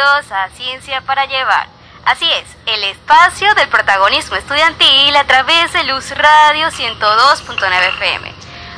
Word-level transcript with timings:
bienvenidos 0.00 0.32
a 0.32 0.48
Ciencia 0.56 1.00
para 1.02 1.26
Llevar. 1.26 1.66
Así 2.06 2.30
es, 2.32 2.44
el 2.64 2.84
espacio 2.84 3.52
del 3.54 3.68
protagonismo 3.68 4.36
estudiantil 4.36 5.14
a 5.14 5.24
través 5.24 5.74
de 5.74 5.84
Luz 5.84 6.10
Radio 6.12 6.68
102.9 6.68 7.88
FM. 7.96 8.34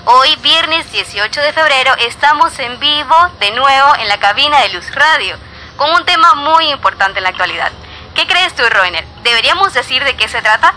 Hoy, 0.06 0.34
viernes 0.36 0.90
18 0.90 1.40
de 1.40 1.52
febrero, 1.52 1.94
estamos 1.98 2.58
en 2.58 2.80
vivo 2.80 3.14
de 3.38 3.52
nuevo 3.52 3.94
en 4.00 4.08
la 4.08 4.18
cabina 4.18 4.62
de 4.62 4.70
Luz 4.70 4.92
Radio, 4.94 5.36
con 5.76 5.90
un 5.92 6.04
tema 6.04 6.34
muy 6.34 6.72
importante 6.72 7.18
en 7.18 7.24
la 7.24 7.30
actualidad. 7.30 7.70
¿Qué 8.16 8.26
crees 8.26 8.56
tú, 8.56 8.64
Roiner? 8.68 9.06
¿Deberíamos 9.22 9.72
decir 9.74 10.02
de 10.02 10.16
qué 10.16 10.28
se 10.28 10.42
trata? 10.42 10.74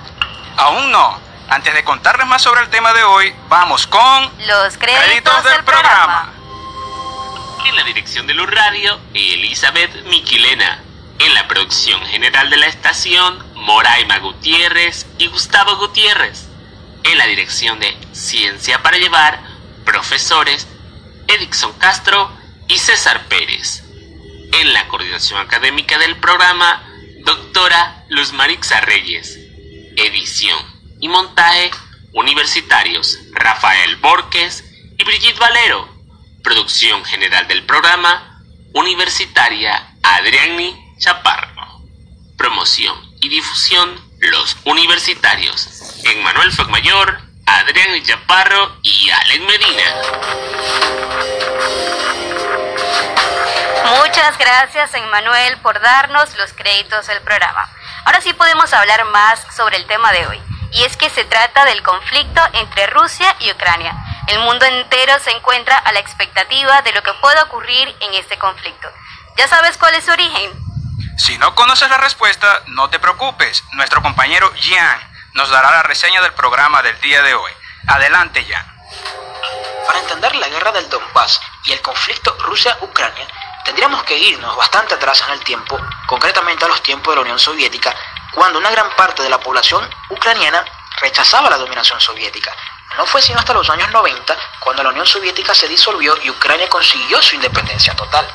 Aún 0.57 0.91
no. 0.91 1.20
Antes 1.50 1.73
de 1.73 1.84
contarles 1.84 2.27
más 2.27 2.43
sobre 2.43 2.62
el 2.62 2.70
tema 2.70 2.93
de 2.93 3.04
hoy, 3.04 3.34
vamos 3.48 3.88
con... 3.88 4.32
Los 4.46 4.77
créditos, 4.77 5.43
del, 5.43 5.64
programa. 5.64 6.34
En 7.65 7.75
la 7.75 7.83
dirección 7.83 8.28
de 8.28 8.36
Luz 8.36 8.47
Radio, 8.51 9.00
Elizabeth 9.15 10.04
Miquilena. 10.05 10.83
En 11.18 11.33
la 11.33 11.47
producción 11.47 12.00
general 12.05 12.51
de 12.51 12.57
la 12.57 12.68
estación, 12.68 13.43
Moraima 13.55 14.19
Gutiérrez 14.19 15.07
y 15.18 15.25
Gustavo 15.28 15.75
Gutiérrez. 15.78 16.47
En 17.04 17.18
la 17.18 17.25
dirección 17.25 17.79
de 17.79 17.97
Ciencia 18.11 18.83
para 18.83 19.00
Llevar, 19.00 19.41
profesores 19.83 20.68
Edixon 21.28 21.74
Castro 21.79 22.32
y 22.68 22.78
César 22.78 23.25
Pérez. 23.29 23.83
En 24.54 24.71
la 24.71 24.88
coordinación 24.88 25.39
académica 25.39 25.97
del 25.97 26.18
programa, 26.18 26.83
doctora 27.25 28.05
Luz 28.10 28.32
Marixa 28.33 28.79
Reyes. 28.82 29.39
Edición 29.97 30.60
y 31.00 31.07
montaje, 31.07 31.71
universitarios 32.13 33.17
Rafael 33.31 33.95
Borges 33.95 34.63
y 35.00 35.03
Brigitte 35.03 35.39
Valero. 35.39 35.94
Producción 36.45 37.03
general 37.05 37.47
del 37.47 37.66
programa, 37.66 38.39
universitaria 38.73 39.95
Adriani 40.03 40.95
Chaparro. 40.99 41.81
Promoción 42.37 42.95
y 43.19 43.29
difusión, 43.29 43.99
los 44.19 44.55
universitarios. 44.63 46.03
En 46.03 46.21
Manuel 46.21 46.52
Mayor, 46.69 47.19
Adriani 47.47 48.03
Chaparro 48.03 48.77
y 48.83 49.09
Alex 49.09 49.39
Medina. 49.41 49.83
Muchas 53.97 54.37
gracias, 54.37 54.93
Emmanuel, 54.93 55.57
por 55.63 55.81
darnos 55.81 56.37
los 56.37 56.53
créditos 56.53 57.07
del 57.07 57.21
programa. 57.21 57.67
Ahora 58.05 58.21
sí 58.21 58.33
podemos 58.33 58.71
hablar 58.71 59.03
más 59.05 59.43
sobre 59.57 59.77
el 59.77 59.87
tema 59.87 60.11
de 60.11 60.27
hoy, 60.27 60.39
y 60.75 60.83
es 60.83 60.97
que 60.97 61.09
se 61.09 61.23
trata 61.23 61.65
del 61.65 61.81
conflicto 61.83 62.41
entre 62.53 62.87
Rusia 62.87 63.33
y 63.39 63.51
Ucrania. 63.51 63.95
El 64.27 64.39
mundo 64.39 64.65
entero 64.65 65.13
se 65.23 65.31
encuentra 65.31 65.77
a 65.77 65.93
la 65.93 65.99
expectativa 65.99 66.81
de 66.81 66.91
lo 66.91 67.01
que 67.01 67.13
pueda 67.13 67.43
ocurrir 67.43 67.95
en 68.01 68.13
este 68.15 68.37
conflicto. 68.37 68.89
¿Ya 69.37 69.47
sabes 69.47 69.77
cuál 69.77 69.95
es 69.95 70.03
su 70.03 70.11
origen? 70.11 70.51
Si 71.17 71.37
no 71.37 71.55
conoces 71.55 71.89
la 71.89 71.97
respuesta, 71.97 72.61
no 72.67 72.89
te 72.89 72.99
preocupes. 72.99 73.63
Nuestro 73.71 74.01
compañero 74.01 74.51
Jan 74.59 74.99
nos 75.33 75.49
dará 75.49 75.71
la 75.71 75.83
reseña 75.83 76.21
del 76.21 76.33
programa 76.33 76.81
del 76.81 76.99
día 76.99 77.21
de 77.21 77.33
hoy. 77.35 77.51
Adelante, 77.87 78.45
Jan. 78.45 78.65
Para 79.87 79.99
entender 79.99 80.35
la 80.35 80.49
guerra 80.49 80.71
del 80.73 80.89
Donbass 80.89 81.39
y 81.63 81.71
el 81.71 81.81
conflicto 81.81 82.35
Rusia-Ucrania, 82.39 83.27
tendríamos 83.63 84.03
que 84.03 84.17
irnos 84.17 84.57
bastante 84.57 84.95
atrás 84.95 85.23
en 85.27 85.33
el 85.33 85.43
tiempo, 85.43 85.79
concretamente 86.07 86.65
a 86.65 86.67
los 86.67 86.83
tiempos 86.83 87.13
de 87.13 87.15
la 87.15 87.21
Unión 87.21 87.39
Soviética, 87.39 87.95
cuando 88.36 88.59
una 88.59 88.69
gran 88.69 88.89
parte 88.95 89.23
de 89.23 89.30
la 89.30 89.39
población 89.39 89.89
ucraniana 90.09 90.64
rechazaba 91.02 91.50
la 91.50 91.58
dominación 91.58 92.00
soviética. 92.00 92.53
No 92.97 93.05
fue 93.05 93.22
sino 93.22 93.39
hasta 93.39 93.53
los 93.53 93.69
años 93.69 93.89
90 93.92 94.38
cuando 94.59 94.83
la 94.83 94.89
Unión 94.89 95.05
Soviética 95.05 95.53
se 95.53 95.67
disolvió 95.67 96.16
y 96.22 96.30
Ucrania 96.30 96.69
consiguió 96.69 97.22
su 97.22 97.36
independencia 97.36 97.94
total. 97.95 98.27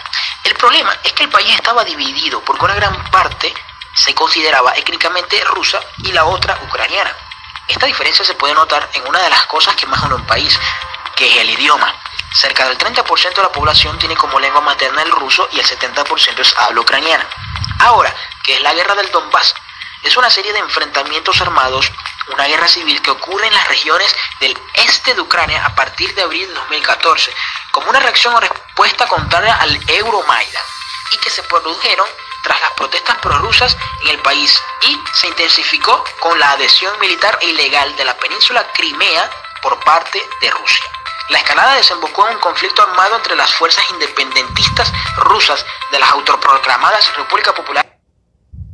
El 0.44 0.54
problema 0.54 0.94
es 1.02 1.12
que 1.12 1.24
el 1.24 1.30
país 1.30 1.54
estaba 1.54 1.84
dividido 1.84 2.40
porque 2.42 2.64
una 2.64 2.74
gran 2.74 3.10
parte 3.10 3.54
se 3.94 4.14
consideraba 4.14 4.72
étnicamente 4.72 5.42
rusa 5.44 5.80
y 5.98 6.12
la 6.12 6.24
otra 6.24 6.58
ucraniana. 6.62 7.14
Esta 7.68 7.86
diferencia 7.86 8.24
se 8.24 8.34
puede 8.34 8.54
notar 8.54 8.88
en 8.94 9.06
una 9.06 9.20
de 9.20 9.30
las 9.30 9.46
cosas 9.46 9.74
que 9.76 9.86
más 9.86 10.02
une 10.02 10.16
un 10.16 10.26
país, 10.26 10.58
que 11.16 11.26
es 11.26 11.36
el 11.36 11.50
idioma. 11.50 11.94
Cerca 12.32 12.68
del 12.68 12.78
30% 12.78 13.34
de 13.34 13.42
la 13.42 13.52
población 13.52 13.98
tiene 13.98 14.16
como 14.16 14.38
lengua 14.38 14.60
materna 14.60 15.02
el 15.02 15.10
ruso 15.10 15.48
y 15.52 15.60
el 15.60 15.66
70% 15.66 16.38
es 16.38 16.54
habla 16.58 16.80
ucraniana. 16.80 17.26
Ahora, 17.80 18.14
¿qué 18.42 18.54
es 18.54 18.60
la 18.60 18.74
guerra 18.74 18.94
del 18.94 19.10
Donbass? 19.10 19.54
Es 20.02 20.16
una 20.16 20.30
serie 20.30 20.52
de 20.52 20.60
enfrentamientos 20.60 21.40
armados, 21.42 21.92
una 22.32 22.46
guerra 22.46 22.68
civil 22.68 23.02
que 23.02 23.10
ocurre 23.10 23.46
en 23.46 23.54
las 23.54 23.68
regiones 23.68 24.14
del 24.40 24.56
este 24.74 25.14
de 25.14 25.20
Ucrania 25.20 25.64
a 25.64 25.74
partir 25.74 26.14
de 26.14 26.22
abril 26.22 26.48
de 26.48 26.54
2014, 26.54 27.34
como 27.70 27.90
una 27.90 28.00
reacción 28.00 28.34
o 28.34 28.40
respuesta 28.40 29.06
contraria 29.06 29.54
al 29.56 29.78
Euromaidan, 29.88 30.64
y 31.12 31.18
que 31.18 31.28
se 31.28 31.42
produjeron 31.42 32.08
tras 32.42 32.58
las 32.62 32.70
protestas 32.70 33.18
prorrusas 33.18 33.76
en 34.02 34.08
el 34.08 34.18
país 34.20 34.62
y 34.82 34.98
se 35.12 35.28
intensificó 35.28 36.02
con 36.20 36.38
la 36.38 36.52
adhesión 36.52 36.98
militar 36.98 37.38
e 37.42 37.48
ilegal 37.48 37.94
de 37.96 38.04
la 38.04 38.16
península 38.16 38.66
Crimea 38.72 39.30
por 39.60 39.78
parte 39.80 40.22
de 40.40 40.50
Rusia. 40.50 40.84
La 41.28 41.38
escalada 41.38 41.74
desembocó 41.74 42.26
en 42.26 42.36
un 42.36 42.40
conflicto 42.40 42.82
armado 42.82 43.16
entre 43.16 43.36
las 43.36 43.52
fuerzas 43.52 43.84
independentistas 43.90 44.90
rusas 45.16 45.64
de 45.92 45.98
las 45.98 46.10
autoproclamadas 46.10 47.14
República 47.16 47.54
Popular 47.54 47.89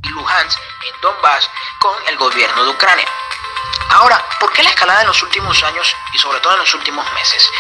Luhansk 0.09 0.59
en 0.83 1.01
Donbass 1.01 1.51
con 1.79 1.95
el 2.09 2.17
gobierno 2.17 2.65
de 2.65 2.71
Ucrania. 2.71 3.09
Ahora, 3.91 4.23
¿por 4.41 4.53
qué 4.53 4.63
la 4.63 4.71
escalada 4.71 5.03
en 5.03 5.07
los 5.07 5.23
últimos 5.23 5.63
años 5.63 5.97
y 6.13 6.19
sobre 6.19 6.41
todo 6.41 6.55
en 6.55 6.61
los 6.61 6.75
últimos 6.75 7.11
meses? 7.13 7.51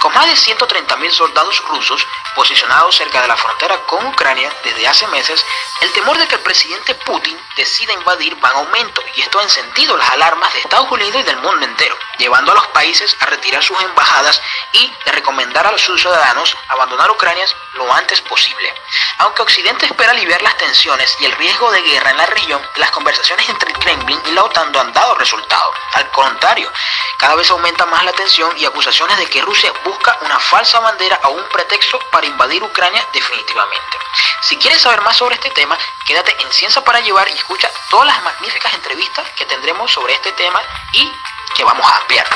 Con 0.00 0.14
más 0.14 0.26
de 0.26 0.32
130.000 0.32 1.10
soldados 1.10 1.62
rusos 1.68 2.06
posicionados 2.34 2.96
cerca 2.96 3.20
de 3.20 3.28
la 3.28 3.36
frontera 3.36 3.76
con 3.82 4.06
Ucrania 4.06 4.50
desde 4.64 4.88
hace 4.88 5.06
meses, 5.08 5.44
el 5.82 5.92
temor 5.92 6.16
de 6.16 6.26
que 6.26 6.36
el 6.36 6.40
presidente 6.40 6.94
Putin 6.94 7.38
decida 7.54 7.92
invadir 7.92 8.34
va 8.42 8.50
en 8.50 8.56
aumento 8.56 9.02
y 9.14 9.20
esto 9.20 9.38
ha 9.38 9.42
encendido 9.42 9.94
las 9.98 10.10
alarmas 10.10 10.54
de 10.54 10.60
Estados 10.60 10.90
Unidos 10.90 11.20
y 11.20 11.24
del 11.24 11.36
mundo 11.36 11.66
entero, 11.66 11.98
llevando 12.16 12.52
a 12.52 12.54
los 12.54 12.66
países 12.68 13.14
a 13.20 13.26
retirar 13.26 13.62
sus 13.62 13.78
embajadas 13.82 14.40
y 14.72 14.90
de 15.04 15.12
recomendar 15.12 15.66
a 15.66 15.76
sus 15.76 16.00
ciudadanos 16.00 16.56
abandonar 16.68 17.10
Ucrania 17.10 17.44
lo 17.74 17.92
antes 17.92 18.22
posible. 18.22 18.74
Aunque 19.18 19.42
Occidente 19.42 19.84
espera 19.84 20.12
aliviar 20.12 20.40
las 20.40 20.56
tensiones 20.56 21.14
y 21.20 21.26
el 21.26 21.32
riesgo 21.32 21.70
de 21.72 21.82
guerra 21.82 22.10
en 22.10 22.16
la 22.16 22.26
región, 22.26 22.62
las 22.76 22.90
conversaciones 22.90 23.48
entre 23.50 23.70
el 23.70 23.78
Kremlin 23.78 24.20
y 24.26 24.32
la 24.32 24.44
OTAN 24.44 24.72
no 24.72 24.80
han 24.80 24.92
dado 24.94 25.14
resultado. 25.16 25.74
Al 25.92 26.10
contrario, 26.10 26.72
cada 27.18 27.34
vez 27.34 27.50
aumenta 27.50 27.84
más 27.86 28.02
la 28.04 28.12
tensión 28.12 28.56
y 28.56 28.64
acusaciones 28.64 29.18
de 29.18 29.26
que 29.26 29.42
Rusia 29.42 29.72
busca 29.84 29.89
una 30.22 30.38
falsa 30.38 30.80
bandera 30.80 31.20
o 31.24 31.30
un 31.30 31.48
pretexto 31.48 31.98
para 32.10 32.26
invadir 32.26 32.62
Ucrania 32.62 33.06
definitivamente. 33.12 33.98
Si 34.42 34.56
quieres 34.56 34.80
saber 34.80 35.00
más 35.02 35.16
sobre 35.16 35.34
este 35.36 35.50
tema, 35.50 35.76
quédate 36.06 36.34
en 36.42 36.52
Ciencia 36.52 36.82
para 36.82 37.00
Llevar 37.00 37.28
y 37.28 37.32
escucha 37.32 37.70
todas 37.88 38.06
las 38.06 38.22
magníficas 38.22 38.72
entrevistas 38.74 39.28
que 39.36 39.44
tendremos 39.46 39.90
sobre 39.90 40.14
este 40.14 40.32
tema 40.32 40.60
y 40.92 41.12
que 41.54 41.64
vamos 41.64 41.86
a 41.86 41.96
ampliar. 41.96 42.26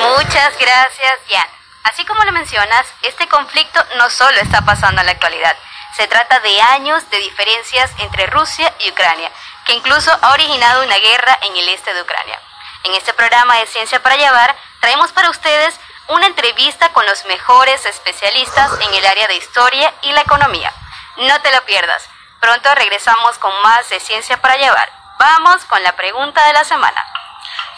Muchas 0.00 0.58
gracias, 0.58 1.18
Jan. 1.28 1.48
Así 1.84 2.04
como 2.04 2.24
lo 2.24 2.32
mencionas, 2.32 2.86
este 3.02 3.28
conflicto 3.28 3.84
no 3.96 4.10
solo 4.10 4.38
está 4.38 4.64
pasando 4.64 5.00
en 5.00 5.06
la 5.06 5.12
actualidad, 5.12 5.56
se 5.96 6.08
trata 6.08 6.40
de 6.40 6.60
años 6.60 7.08
de 7.10 7.18
diferencias 7.18 7.90
entre 7.98 8.26
Rusia 8.26 8.74
y 8.80 8.90
Ucrania, 8.90 9.30
que 9.64 9.74
incluso 9.74 10.10
ha 10.22 10.32
originado 10.32 10.82
una 10.82 10.98
guerra 10.98 11.38
en 11.42 11.56
el 11.56 11.68
este 11.68 11.94
de 11.94 12.02
Ucrania. 12.02 12.40
En 12.84 12.94
este 12.94 13.12
programa 13.14 13.56
de 13.56 13.66
Ciencia 13.66 14.02
para 14.02 14.16
Llevar 14.16 14.56
traemos 14.80 15.12
para 15.12 15.30
ustedes 15.30 15.78
una 16.08 16.26
entrevista 16.26 16.92
con 16.92 17.06
los 17.06 17.24
mejores 17.24 17.86
especialistas 17.86 18.70
en 18.80 18.92
el 18.94 19.06
área 19.06 19.26
de 19.26 19.36
historia 19.36 19.94
y 20.02 20.12
la 20.12 20.20
economía. 20.20 20.70
No 21.16 21.40
te 21.40 21.50
lo 21.52 21.64
pierdas. 21.64 22.06
Pronto 22.40 22.74
regresamos 22.74 23.38
con 23.38 23.62
más 23.62 23.88
de 23.88 24.00
Ciencia 24.00 24.38
para 24.40 24.56
Llevar. 24.56 24.92
Vamos 25.18 25.64
con 25.64 25.82
la 25.82 25.96
pregunta 25.96 26.44
de 26.46 26.52
la 26.52 26.64
semana. 26.64 27.02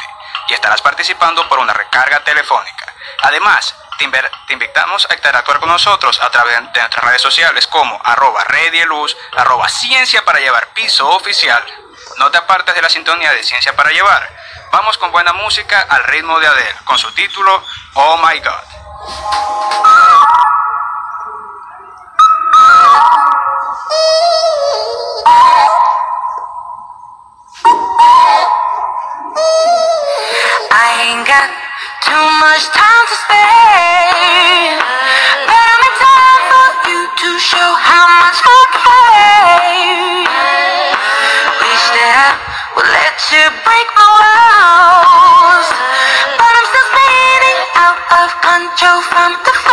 Y 0.49 0.55
estarás 0.55 0.83
participando 0.83 1.49
por 1.49 1.59
una 1.59 1.73
recarga 1.73 2.23
telefónica. 2.25 2.93
Además, 3.23 3.75
te, 3.99 4.05
invitamos 4.53 5.07
a 5.11 5.15
interactuar 5.15 5.61
con 5.61 5.69
nosotros 5.69 6.21
a 6.21 6.31
través 6.31 6.57
de 6.73 6.81
nuestras 6.81 7.05
redes 7.05 7.23
sociales 7.23 7.67
como 7.67 8.01
arroba 8.05 8.45
redieluz, 8.45 9.17
arroba 9.37 9.69
ciencia 9.69 10.25
para 10.25 10.41
llevar 10.41 10.69
piso 10.75 11.09
oficial. 11.11 11.65
No 12.19 12.31
te 12.31 12.39
apartes 12.39 12.75
de 12.75 12.83
la 12.83 12.89
sintonía 12.89 13.33
de 13.33 13.43
Ciencia 13.43 13.75
para 13.75 13.91
Llevar. 13.91 14.31
Vamos 14.71 14.97
con 14.99 15.11
buena 15.13 15.33
música 15.33 15.87
al 15.89 16.05
ritmo 16.05 16.39
de 16.39 16.47
Adele, 16.47 16.77
con 16.85 16.99
su 16.99 17.11
título 17.13 17.65
Oh 17.95 18.19
My 18.19 18.39
God. 18.41 18.75
To 43.15 43.39
break 43.63 43.89
my 43.95 44.09
walls. 44.19 45.69
But 46.35 46.51
I'm 46.51 46.67
still 46.67 46.89
spinning 46.91 47.61
out 47.79 48.01
of 48.11 48.29
control 48.43 49.01
from 49.07 49.39
the 49.47 49.64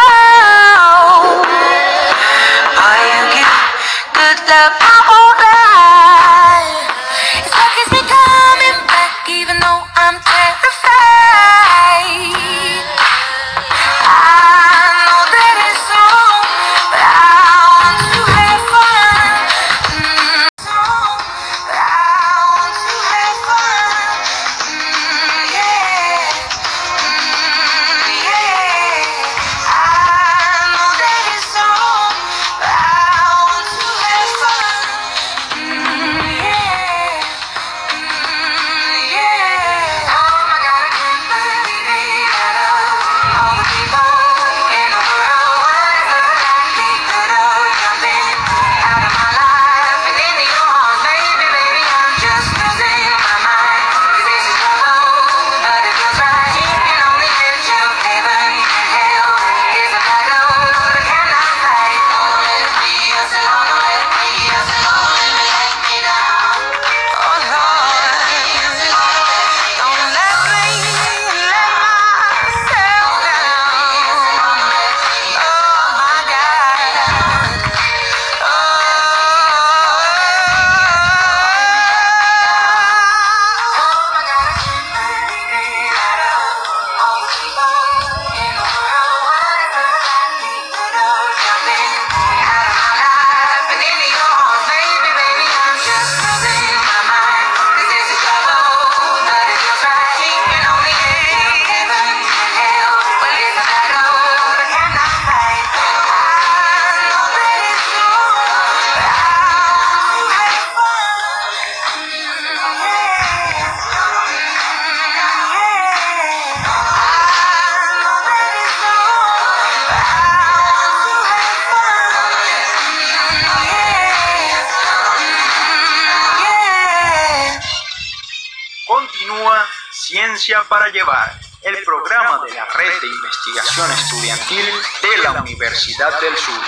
Ciencia 130.41 130.67
para 130.67 130.87
Llevar, 130.89 131.39
el 131.61 131.83
programa 131.83 132.43
de 132.43 132.51
la 132.55 132.65
Red 132.65 132.99
de 132.99 133.07
Investigación 133.07 133.91
Estudiantil 133.91 134.65
de 135.03 135.17
la 135.19 135.33
Universidad 135.33 136.19
del 136.19 136.35
Sur. 136.35 136.63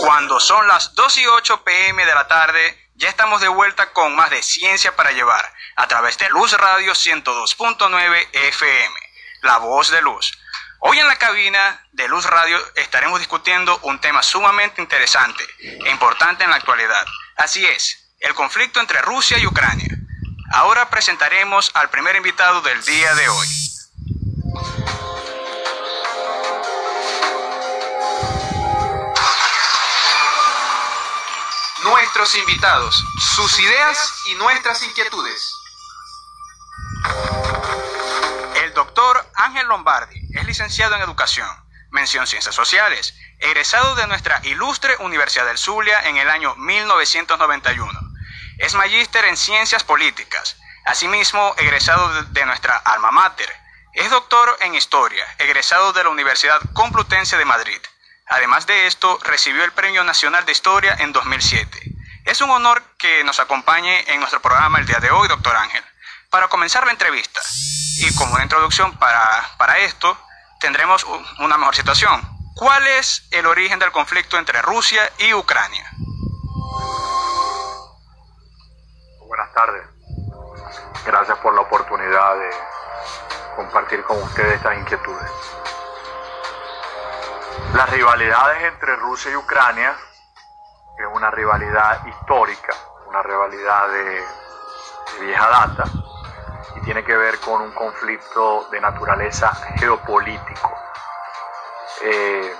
Cuando 0.00 0.38
son 0.38 0.68
las 0.68 0.94
2 0.94 1.18
y 1.18 1.26
8 1.26 1.64
pm 1.64 2.06
de 2.06 2.14
la 2.14 2.28
tarde, 2.28 2.90
ya 2.94 3.08
estamos 3.08 3.40
de 3.40 3.48
vuelta 3.48 3.92
con 3.92 4.14
más 4.14 4.30
de 4.30 4.40
Ciencia 4.44 4.94
para 4.94 5.10
Llevar 5.10 5.44
a 5.74 5.88
través 5.88 6.18
de 6.18 6.28
Luz 6.28 6.52
Radio 6.52 6.92
102.9 6.92 8.28
FM, 8.32 8.94
la 9.42 9.58
voz 9.58 9.90
de 9.90 10.00
Luz. 10.00 10.38
Hoy 10.78 11.00
en 11.00 11.08
la 11.08 11.16
cabina 11.16 11.84
de 11.90 12.06
Luz 12.06 12.26
Radio 12.26 12.60
estaremos 12.76 13.18
discutiendo 13.18 13.76
un 13.82 14.00
tema 14.00 14.22
sumamente 14.22 14.80
interesante 14.80 15.44
e 15.58 15.90
importante 15.90 16.44
en 16.44 16.50
la 16.50 16.56
actualidad. 16.56 17.04
Así 17.34 17.66
es, 17.66 18.14
el 18.20 18.34
conflicto 18.34 18.78
entre 18.78 19.02
Rusia 19.02 19.36
y 19.38 19.46
Ucrania. 19.46 19.98
Ahora 20.50 20.88
presentaremos 20.88 21.70
al 21.74 21.90
primer 21.90 22.16
invitado 22.16 22.62
del 22.62 22.82
día 22.82 23.14
de 23.14 23.28
hoy. 23.28 23.48
Nuestros 31.84 32.34
invitados, 32.36 33.04
sus 33.34 33.60
ideas 33.60 34.14
y 34.30 34.34
nuestras 34.36 34.82
inquietudes. 34.84 35.52
El 38.62 38.72
doctor 38.72 39.30
Ángel 39.34 39.66
Lombardi 39.66 40.18
es 40.34 40.46
licenciado 40.46 40.96
en 40.96 41.02
Educación, 41.02 41.48
mención 41.90 42.26
Ciencias 42.26 42.54
Sociales, 42.54 43.14
egresado 43.38 43.94
de 43.96 44.06
nuestra 44.06 44.40
ilustre 44.44 44.96
Universidad 45.00 45.44
del 45.44 45.58
Zulia 45.58 46.08
en 46.08 46.16
el 46.16 46.30
año 46.30 46.54
1991. 46.56 48.07
Es 48.58 48.74
magíster 48.74 49.24
en 49.24 49.36
Ciencias 49.36 49.84
Políticas, 49.84 50.56
asimismo 50.84 51.54
egresado 51.58 52.24
de, 52.24 52.44
nuestra 52.44 52.76
alma 52.76 53.12
mater. 53.12 53.48
Es 53.92 54.10
doctor 54.10 54.56
en 54.60 54.74
Historia, 54.74 55.24
egresado 55.38 55.92
de 55.92 56.02
la 56.02 56.10
Universidad 56.10 56.58
Complutense 56.72 57.38
de 57.38 57.44
Madrid. 57.44 57.80
Además 58.26 58.66
de 58.66 58.88
esto, 58.88 59.16
recibió 59.22 59.64
el 59.64 59.70
Premio 59.70 60.02
Nacional 60.02 60.44
de 60.44 60.50
Historia 60.50 60.96
en 60.98 61.12
2007. 61.12 61.82
Es 62.24 62.40
un 62.40 62.50
honor 62.50 62.82
que 62.98 63.22
nos 63.22 63.38
acompañe 63.38 64.04
en 64.12 64.18
nuestro 64.18 64.42
programa 64.42 64.80
el 64.80 64.86
día 64.86 64.98
de 64.98 65.12
hoy, 65.12 65.28
doctor 65.28 65.54
Ángel. 65.54 65.84
Para 66.28 66.48
comenzar 66.48 66.84
la 66.84 66.92
entrevista, 66.92 67.40
y 67.98 68.12
como 68.16 68.34
una 68.34 68.42
introducción 68.42 68.98
para, 68.98 69.56
para 69.56 69.78
esto, 69.78 70.18
tendremos 70.58 71.06
una 71.38 71.56
mejor 71.56 71.76
situación. 71.76 72.20
¿Cuál 72.56 72.84
es 72.88 73.22
el 73.30 73.46
origen 73.46 73.78
del 73.78 73.92
conflicto 73.92 74.36
entre 74.36 74.60
Rusia 74.62 75.12
y 75.18 75.32
Ucrania? 75.32 75.88
Buenas 79.38 79.54
tardes. 79.54 79.86
Gracias 81.06 81.38
por 81.38 81.54
la 81.54 81.60
oportunidad 81.60 82.38
de 82.38 82.50
compartir 83.54 84.02
con 84.02 84.20
ustedes 84.20 84.54
estas 84.54 84.76
inquietudes. 84.76 85.30
Las 87.72 87.88
rivalidades 87.88 88.64
entre 88.64 88.96
Rusia 88.96 89.30
y 89.30 89.36
Ucrania 89.36 89.96
es 90.98 91.06
una 91.12 91.30
rivalidad 91.30 92.04
histórica, 92.06 92.74
una 93.06 93.22
rivalidad 93.22 93.88
de, 93.90 94.24
vieja 95.20 95.48
data 95.48 95.84
y 96.74 96.80
tiene 96.80 97.04
que 97.04 97.16
ver 97.16 97.38
con 97.38 97.62
un 97.62 97.70
conflicto 97.70 98.66
de 98.72 98.80
naturaleza 98.80 99.54
geopolítico. 99.78 100.74
Eh, 102.02 102.56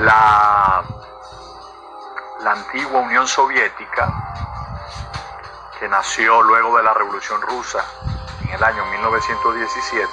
la 0.00 0.82
la 2.40 2.52
antigua 2.52 3.00
Unión 3.00 3.26
Soviética, 3.26 4.12
que 5.78 5.88
nació 5.88 6.42
luego 6.42 6.76
de 6.76 6.84
la 6.84 6.94
Revolución 6.94 7.40
Rusa 7.42 7.84
en 8.42 8.50
el 8.50 8.62
año 8.62 8.84
1917, 8.86 10.08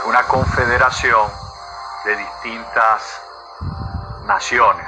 fue 0.00 0.10
una 0.10 0.22
confederación 0.26 1.30
de 2.04 2.16
distintas 2.16 3.22
naciones. 4.24 4.86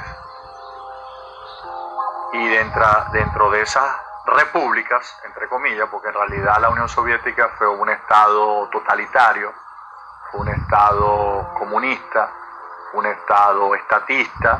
Y 2.33 2.47
dentro, 2.49 2.85
dentro 3.11 3.51
de 3.51 3.61
esas 3.61 3.95
repúblicas, 4.25 5.15
entre 5.25 5.47
comillas, 5.47 5.87
porque 5.91 6.07
en 6.07 6.15
realidad 6.15 6.59
la 6.59 6.69
Unión 6.69 6.89
Soviética 6.89 7.49
fue 7.57 7.67
un 7.67 7.89
estado 7.89 8.67
totalitario, 8.69 9.53
un 10.33 10.47
estado 10.49 11.53
comunista, 11.59 12.31
un 12.93 13.05
estado 13.05 13.75
estatista, 13.75 14.59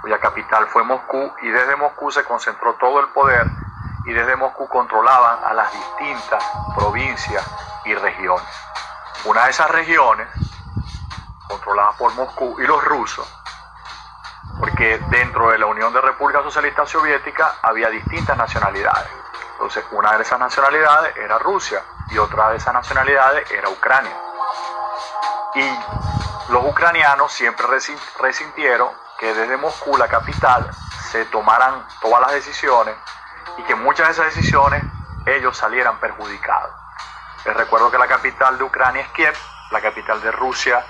cuya 0.00 0.18
capital 0.18 0.66
fue 0.68 0.82
Moscú, 0.82 1.32
y 1.42 1.48
desde 1.50 1.76
Moscú 1.76 2.10
se 2.10 2.24
concentró 2.24 2.74
todo 2.74 3.00
el 3.00 3.08
poder 3.08 3.50
y 4.04 4.12
desde 4.12 4.34
Moscú 4.36 4.66
controlaban 4.68 5.44
a 5.44 5.52
las 5.52 5.70
distintas 5.72 6.42
provincias 6.74 7.46
y 7.84 7.94
regiones. 7.94 8.48
Una 9.24 9.44
de 9.44 9.50
esas 9.50 9.70
regiones, 9.70 10.26
controlada 11.48 11.92
por 11.92 12.14
Moscú 12.14 12.56
y 12.60 12.66
los 12.66 12.82
rusos, 12.82 13.28
porque 14.58 14.98
dentro 15.10 15.50
de 15.50 15.58
la 15.58 15.66
Unión 15.66 15.92
de 15.92 16.00
República 16.00 16.42
Socialista 16.42 16.86
Soviética 16.86 17.56
había 17.62 17.88
distintas 17.90 18.36
nacionalidades. 18.36 19.10
Entonces, 19.52 19.84
una 19.90 20.16
de 20.16 20.22
esas 20.22 20.38
nacionalidades 20.38 21.16
era 21.16 21.38
Rusia 21.38 21.82
y 22.08 22.18
otra 22.18 22.50
de 22.50 22.56
esas 22.56 22.72
nacionalidades 22.72 23.50
era 23.50 23.68
Ucrania. 23.68 24.16
Y 25.54 25.78
los 26.52 26.64
ucranianos 26.64 27.32
siempre 27.32 27.66
resi- 27.66 27.98
resintieron 28.18 28.90
que 29.20 29.34
desde 29.34 29.58
Moscú, 29.58 29.98
la 29.98 30.08
capital, 30.08 30.70
se 31.10 31.26
tomaran 31.26 31.86
todas 32.00 32.22
las 32.22 32.32
decisiones 32.32 32.96
y 33.58 33.62
que 33.64 33.74
muchas 33.74 34.06
de 34.06 34.12
esas 34.14 34.34
decisiones 34.34 34.82
ellos 35.26 35.56
salieran 35.56 36.00
perjudicados. 36.00 36.74
Les 37.44 37.54
recuerdo 37.54 37.90
que 37.90 37.98
la 37.98 38.06
capital 38.06 38.56
de 38.56 38.64
Ucrania 38.64 39.02
es 39.02 39.08
Kiev, 39.08 39.34
la 39.70 39.80
capital 39.82 40.22
de 40.22 40.32
Rusia 40.32 40.84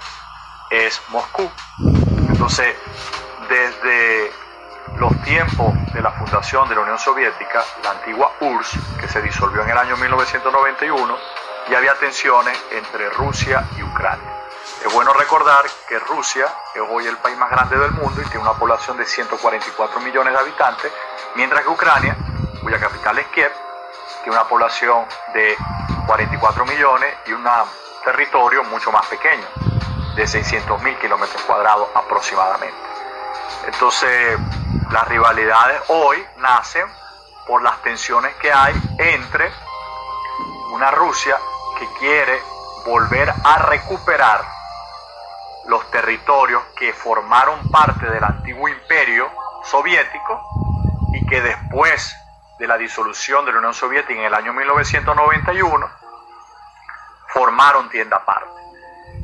es 0.71 1.03
Moscú. 1.09 1.51
Entonces, 2.29 2.77
desde 3.49 4.33
los 4.97 5.21
tiempos 5.23 5.75
de 5.93 6.01
la 6.01 6.13
fundación 6.13 6.69
de 6.69 6.77
la 6.77 6.83
Unión 6.83 6.99
Soviética, 7.01 7.65
la 7.83 7.91
antigua 7.91 8.31
URSS, 8.41 8.79
que 9.01 9.09
se 9.09 9.21
disolvió 9.23 9.63
en 9.63 9.71
el 9.71 9.79
año 9.79 9.97
1991, 9.97 11.19
ya 11.69 11.79
había 11.79 11.95
tensiones 11.95 12.57
entre 12.71 13.11
Rusia 13.11 13.67
y 13.77 13.83
Ucrania. 13.83 14.40
Es 14.85 14.91
bueno 14.95 15.13
recordar 15.13 15.67
que 15.87 15.99
Rusia 15.99 16.47
es 16.75 16.81
hoy 16.89 17.07
el 17.07 17.19
país 17.19 17.37
más 17.37 17.51
grande 17.51 17.77
del 17.77 17.91
mundo 17.91 18.23
y 18.23 18.25
tiene 18.25 18.41
una 18.41 18.55
población 18.55 18.97
de 18.97 19.05
144 19.05 20.01
millones 20.01 20.33
de 20.33 20.39
habitantes, 20.39 20.91
mientras 21.35 21.63
que 21.63 21.69
Ucrania, 21.69 22.17
cuya 22.63 22.81
capital 22.81 23.19
es 23.19 23.27
Kiev, 23.27 23.53
tiene 24.23 24.39
una 24.39 24.49
población 24.49 25.05
de 25.35 25.55
44 26.07 26.65
millones 26.65 27.15
y 27.27 27.33
un 27.33 27.47
territorio 28.07 28.65
mucho 28.65 28.91
más 28.91 29.05
pequeño, 29.07 29.45
de 30.17 30.27
600 30.27 30.83
mil 30.83 30.97
kilómetros 30.97 31.43
cuadrados 31.43 31.89
aproximadamente. 31.95 32.79
Entonces, 33.67 34.39
las 34.91 35.07
rivalidades 35.09 35.83
hoy 35.89 36.27
nacen 36.39 36.87
por 37.47 37.63
las 37.63 37.83
tensiones 37.83 38.35
que 38.37 38.51
hay 38.51 38.75
entre 38.97 39.53
una 40.73 40.91
Rusia 40.91 41.37
que 41.79 41.87
quiere 41.99 42.43
volver 42.87 43.31
a 43.45 43.59
recuperar 43.59 44.60
los 45.69 45.91
territorios 45.91 46.63
que 46.77 46.93
formaron 46.93 47.71
parte 47.71 48.07
del 48.07 48.25
antiguo 48.25 48.69
imperio 48.69 49.31
soviético 49.65 50.41
y 51.15 51.27
que 51.27 51.41
después 51.41 52.15
de 52.59 52.67
la 52.67 52.77
disolución 52.77 53.45
de 53.47 53.53
la 53.53 53.59
Unión 53.59 53.75
Soviética 53.75 54.21
en 54.21 54.27
el 54.27 54.35
año 54.35 54.53
1991 54.53 55.91
formaron 57.29 57.89
tienda 57.89 58.19
aparte. 58.19 58.61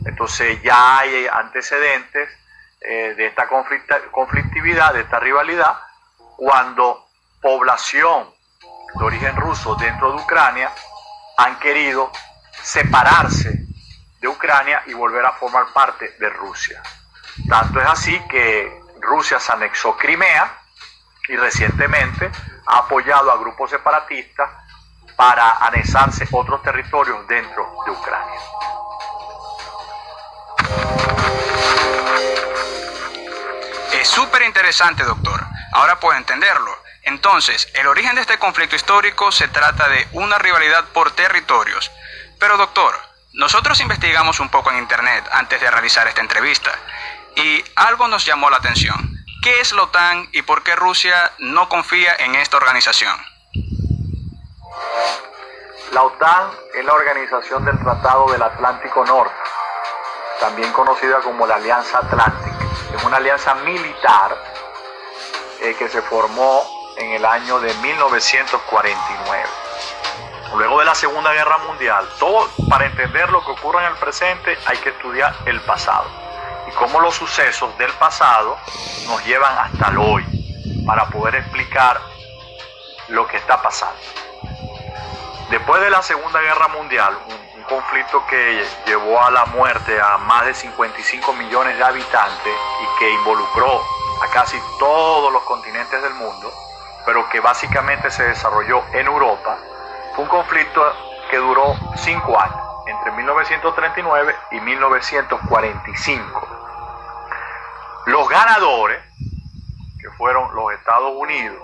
Entonces 0.04 0.62
ya 0.62 0.98
hay 0.98 1.26
antecedentes 1.26 2.28
eh, 2.80 3.14
de 3.16 3.26
esta 3.26 3.48
conflictividad, 4.10 4.94
de 4.94 5.00
esta 5.00 5.18
rivalidad, 5.18 5.76
cuando 6.36 7.06
población 7.40 8.30
de 8.94 9.04
origen 9.04 9.36
ruso 9.36 9.74
dentro 9.74 10.12
de 10.12 10.22
Ucrania 10.22 10.70
han 11.36 11.58
querido 11.58 12.10
separarse 12.62 13.55
Ucrania 14.28 14.82
y 14.86 14.94
volver 14.94 15.24
a 15.24 15.32
formar 15.32 15.66
parte 15.72 16.16
de 16.18 16.28
Rusia. 16.30 16.82
Tanto 17.48 17.80
es 17.80 17.86
así 17.86 18.18
que 18.28 18.80
Rusia 19.00 19.38
se 19.38 19.52
anexó 19.52 19.96
Crimea 19.96 20.58
y 21.28 21.36
recientemente 21.36 22.30
ha 22.66 22.78
apoyado 22.78 23.30
a 23.30 23.38
grupos 23.38 23.70
separatistas 23.70 24.50
para 25.16 25.56
anexarse 25.58 26.26
otros 26.32 26.62
territorios 26.62 27.26
dentro 27.26 27.68
de 27.84 27.90
Ucrania. 27.90 28.40
Es 33.92 34.08
súper 34.08 34.42
interesante, 34.42 35.04
doctor. 35.04 35.44
Ahora 35.72 35.98
puedo 35.98 36.16
entenderlo. 36.16 36.70
Entonces, 37.02 37.68
el 37.74 37.86
origen 37.86 38.14
de 38.14 38.20
este 38.20 38.38
conflicto 38.38 38.76
histórico 38.76 39.30
se 39.30 39.48
trata 39.48 39.88
de 39.88 40.08
una 40.12 40.38
rivalidad 40.38 40.84
por 40.86 41.12
territorios. 41.12 41.90
Pero, 42.38 42.56
doctor, 42.56 42.94
nosotros 43.36 43.78
investigamos 43.80 44.40
un 44.40 44.48
poco 44.48 44.70
en 44.70 44.78
Internet 44.78 45.28
antes 45.30 45.60
de 45.60 45.70
realizar 45.70 46.08
esta 46.08 46.22
entrevista 46.22 46.72
y 47.34 47.62
algo 47.76 48.08
nos 48.08 48.24
llamó 48.24 48.48
la 48.48 48.56
atención. 48.56 49.14
¿Qué 49.42 49.60
es 49.60 49.72
la 49.72 49.82
OTAN 49.82 50.30
y 50.32 50.40
por 50.40 50.62
qué 50.62 50.74
Rusia 50.74 51.32
no 51.38 51.68
confía 51.68 52.16
en 52.18 52.34
esta 52.34 52.56
organización? 52.56 53.14
La 55.92 56.02
OTAN 56.02 56.50
es 56.74 56.84
la 56.84 56.94
organización 56.94 57.64
del 57.66 57.78
Tratado 57.78 58.32
del 58.32 58.42
Atlántico 58.42 59.04
Norte, 59.04 59.36
también 60.40 60.72
conocida 60.72 61.20
como 61.20 61.46
la 61.46 61.56
Alianza 61.56 61.98
Atlántica. 61.98 62.56
Es 62.96 63.04
una 63.04 63.18
alianza 63.18 63.54
militar 63.56 64.34
eh, 65.60 65.76
que 65.78 65.90
se 65.90 66.00
formó 66.00 66.62
en 66.96 67.12
el 67.12 67.24
año 67.26 67.60
de 67.60 67.72
1949. 67.74 69.65
Luego 70.54 70.78
de 70.78 70.84
la 70.84 70.94
Segunda 70.94 71.32
Guerra 71.32 71.58
Mundial, 71.58 72.08
todo 72.18 72.48
para 72.68 72.86
entender 72.86 73.30
lo 73.30 73.44
que 73.44 73.50
ocurre 73.50 73.84
en 73.84 73.92
el 73.92 73.98
presente 73.98 74.56
hay 74.66 74.78
que 74.78 74.90
estudiar 74.90 75.34
el 75.44 75.60
pasado 75.60 76.06
y 76.68 76.70
cómo 76.72 77.00
los 77.00 77.14
sucesos 77.14 77.76
del 77.78 77.92
pasado 77.92 78.56
nos 79.06 79.24
llevan 79.24 79.56
hasta 79.58 79.88
el 79.88 79.98
hoy 79.98 80.24
para 80.86 81.06
poder 81.08 81.36
explicar 81.36 82.00
lo 83.08 83.26
que 83.26 83.36
está 83.36 83.60
pasando. 83.60 83.98
Después 85.50 85.80
de 85.80 85.90
la 85.90 86.02
Segunda 86.02 86.40
Guerra 86.40 86.68
Mundial, 86.68 87.16
un, 87.26 87.58
un 87.58 87.64
conflicto 87.64 88.24
que 88.26 88.64
llevó 88.86 89.22
a 89.22 89.30
la 89.30 89.44
muerte 89.46 90.00
a 90.00 90.18
más 90.18 90.46
de 90.46 90.54
55 90.54 91.32
millones 91.34 91.76
de 91.76 91.84
habitantes 91.84 92.54
y 92.82 92.98
que 92.98 93.10
involucró 93.10 93.82
a 94.22 94.28
casi 94.32 94.58
todos 94.78 95.32
los 95.32 95.42
continentes 95.42 96.02
del 96.02 96.14
mundo, 96.14 96.52
pero 97.04 97.28
que 97.28 97.40
básicamente 97.40 98.10
se 98.10 98.24
desarrolló 98.24 98.82
en 98.92 99.06
Europa, 99.06 99.58
fue 100.16 100.24
un 100.24 100.30
conflicto 100.30 100.82
que 101.30 101.36
duró 101.36 101.76
cinco 101.96 102.40
años, 102.40 102.56
entre 102.86 103.12
1939 103.12 104.34
y 104.52 104.60
1945. 104.60 106.48
Los 108.06 108.26
ganadores, 108.26 109.04
que 110.00 110.10
fueron 110.16 110.54
los 110.54 110.72
Estados 110.72 111.12
Unidos, 111.14 111.62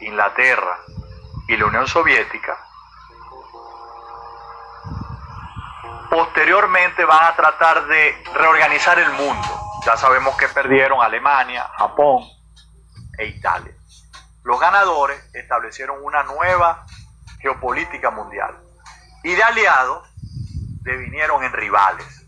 Inglaterra 0.00 0.76
y 1.46 1.56
la 1.56 1.66
Unión 1.66 1.86
Soviética, 1.86 2.58
posteriormente 6.10 7.04
van 7.04 7.26
a 7.26 7.36
tratar 7.36 7.86
de 7.86 8.20
reorganizar 8.34 8.98
el 8.98 9.12
mundo. 9.12 9.48
Ya 9.86 9.96
sabemos 9.96 10.36
que 10.36 10.48
perdieron 10.48 11.00
Alemania, 11.00 11.70
Japón 11.76 12.24
e 13.16 13.26
Italia. 13.26 13.72
Los 14.42 14.58
ganadores 14.58 15.32
establecieron 15.32 16.02
una 16.02 16.24
nueva 16.24 16.84
geopolítica 17.40 18.10
mundial 18.10 18.56
y 19.22 19.34
de 19.34 19.42
aliados 19.42 20.08
devinieron 20.82 21.42
en 21.44 21.52
rivales. 21.52 22.24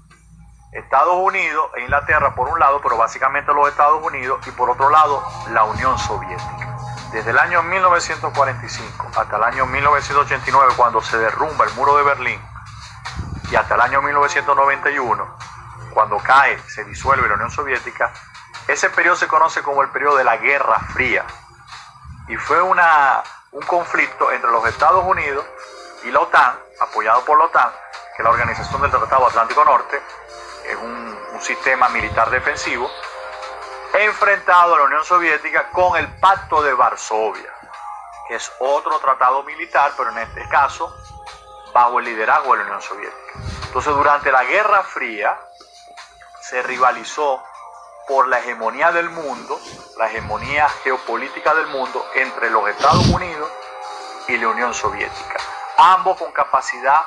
Estados 0.72 1.16
Unidos 1.16 1.70
e 1.76 1.82
Inglaterra 1.82 2.34
por 2.34 2.48
un 2.48 2.58
lado, 2.58 2.80
pero 2.80 2.96
básicamente 2.96 3.52
los 3.52 3.68
Estados 3.68 4.04
Unidos 4.04 4.46
y 4.46 4.50
por 4.52 4.70
otro 4.70 4.88
lado 4.90 5.22
la 5.50 5.64
Unión 5.64 5.98
Soviética. 5.98 6.76
Desde 7.12 7.30
el 7.30 7.38
año 7.38 7.62
1945 7.62 9.08
hasta 9.16 9.36
el 9.36 9.42
año 9.42 9.66
1989 9.66 10.74
cuando 10.76 11.02
se 11.02 11.18
derrumba 11.18 11.64
el 11.64 11.74
muro 11.74 11.96
de 11.96 12.04
Berlín 12.04 12.40
y 13.50 13.56
hasta 13.56 13.74
el 13.74 13.80
año 13.80 14.00
1991 14.00 15.50
cuando 15.92 16.18
cae, 16.18 16.56
se 16.68 16.84
disuelve 16.84 17.28
la 17.28 17.34
Unión 17.34 17.50
Soviética, 17.50 18.12
ese 18.68 18.90
periodo 18.90 19.16
se 19.16 19.26
conoce 19.26 19.62
como 19.62 19.82
el 19.82 19.88
periodo 19.88 20.16
de 20.16 20.24
la 20.24 20.36
Guerra 20.36 20.78
Fría 20.92 21.24
y 22.28 22.36
fue 22.36 22.62
una, 22.62 23.22
un 23.52 23.62
conflicto 23.62 24.30
entre 24.30 24.50
los 24.50 24.64
Estados 24.66 25.04
Unidos 25.04 25.44
y 26.04 26.10
la 26.10 26.20
OTAN, 26.20 26.58
apoyado 26.80 27.24
por 27.24 27.38
la 27.38 27.46
OTAN, 27.46 27.70
que 28.16 28.22
es 28.22 28.24
la 28.24 28.30
Organización 28.30 28.80
del 28.82 28.90
Tratado 28.90 29.26
Atlántico 29.26 29.64
Norte, 29.64 30.00
es 30.66 30.76
un, 30.76 31.10
sistema 31.40 31.88
militar 31.88 32.28
defensivo, 32.28 32.90
enfrentado 33.94 34.74
a 34.74 34.78
la 34.78 34.84
Unión 34.84 35.02
Soviética 35.06 35.70
con 35.70 35.96
el 35.96 36.06
Pacto 36.18 36.60
de 36.60 36.74
Varsovia, 36.74 37.50
que 38.28 38.34
es 38.34 38.52
otro 38.58 38.98
tratado 38.98 39.42
militar, 39.44 39.92
pero 39.96 40.10
en 40.10 40.18
este 40.18 40.46
caso 40.50 40.94
bajo 41.72 41.98
el 41.98 42.04
liderazgo 42.04 42.52
de 42.52 42.58
la 42.58 42.64
Unión 42.64 42.82
Soviética. 42.82 43.32
Entonces, 43.64 43.94
durante 43.94 44.30
la 44.30 44.44
Guerra 44.44 44.82
Fría 44.82 45.40
se 46.42 46.62
rivalizó 46.62 47.42
por 48.10 48.26
la 48.26 48.40
hegemonía 48.40 48.90
del 48.90 49.08
mundo, 49.08 49.60
la 49.96 50.08
hegemonía 50.08 50.68
geopolítica 50.82 51.54
del 51.54 51.68
mundo 51.68 52.04
entre 52.16 52.50
los 52.50 52.68
Estados 52.68 53.06
Unidos 53.06 53.48
y 54.26 54.36
la 54.36 54.48
Unión 54.48 54.74
Soviética. 54.74 55.38
Ambos 55.76 56.18
con 56.18 56.32
capacidad 56.32 57.02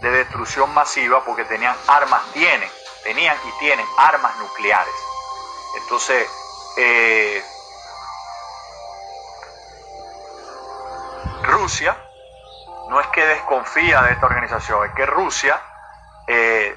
de 0.00 0.10
destrucción 0.10 0.72
masiva 0.72 1.22
porque 1.26 1.44
tenían 1.44 1.76
armas, 1.86 2.22
tienen, 2.32 2.70
tenían 3.04 3.36
y 3.44 3.58
tienen 3.58 3.84
armas 3.98 4.34
nucleares. 4.38 4.94
Entonces, 5.82 6.26
eh, 6.78 7.44
Rusia 11.42 11.94
no 12.88 12.98
es 12.98 13.06
que 13.08 13.26
desconfía 13.26 14.00
de 14.00 14.12
esta 14.12 14.24
organización, 14.24 14.86
es 14.86 14.94
que 14.94 15.04
Rusia 15.04 15.60
eh, 16.26 16.74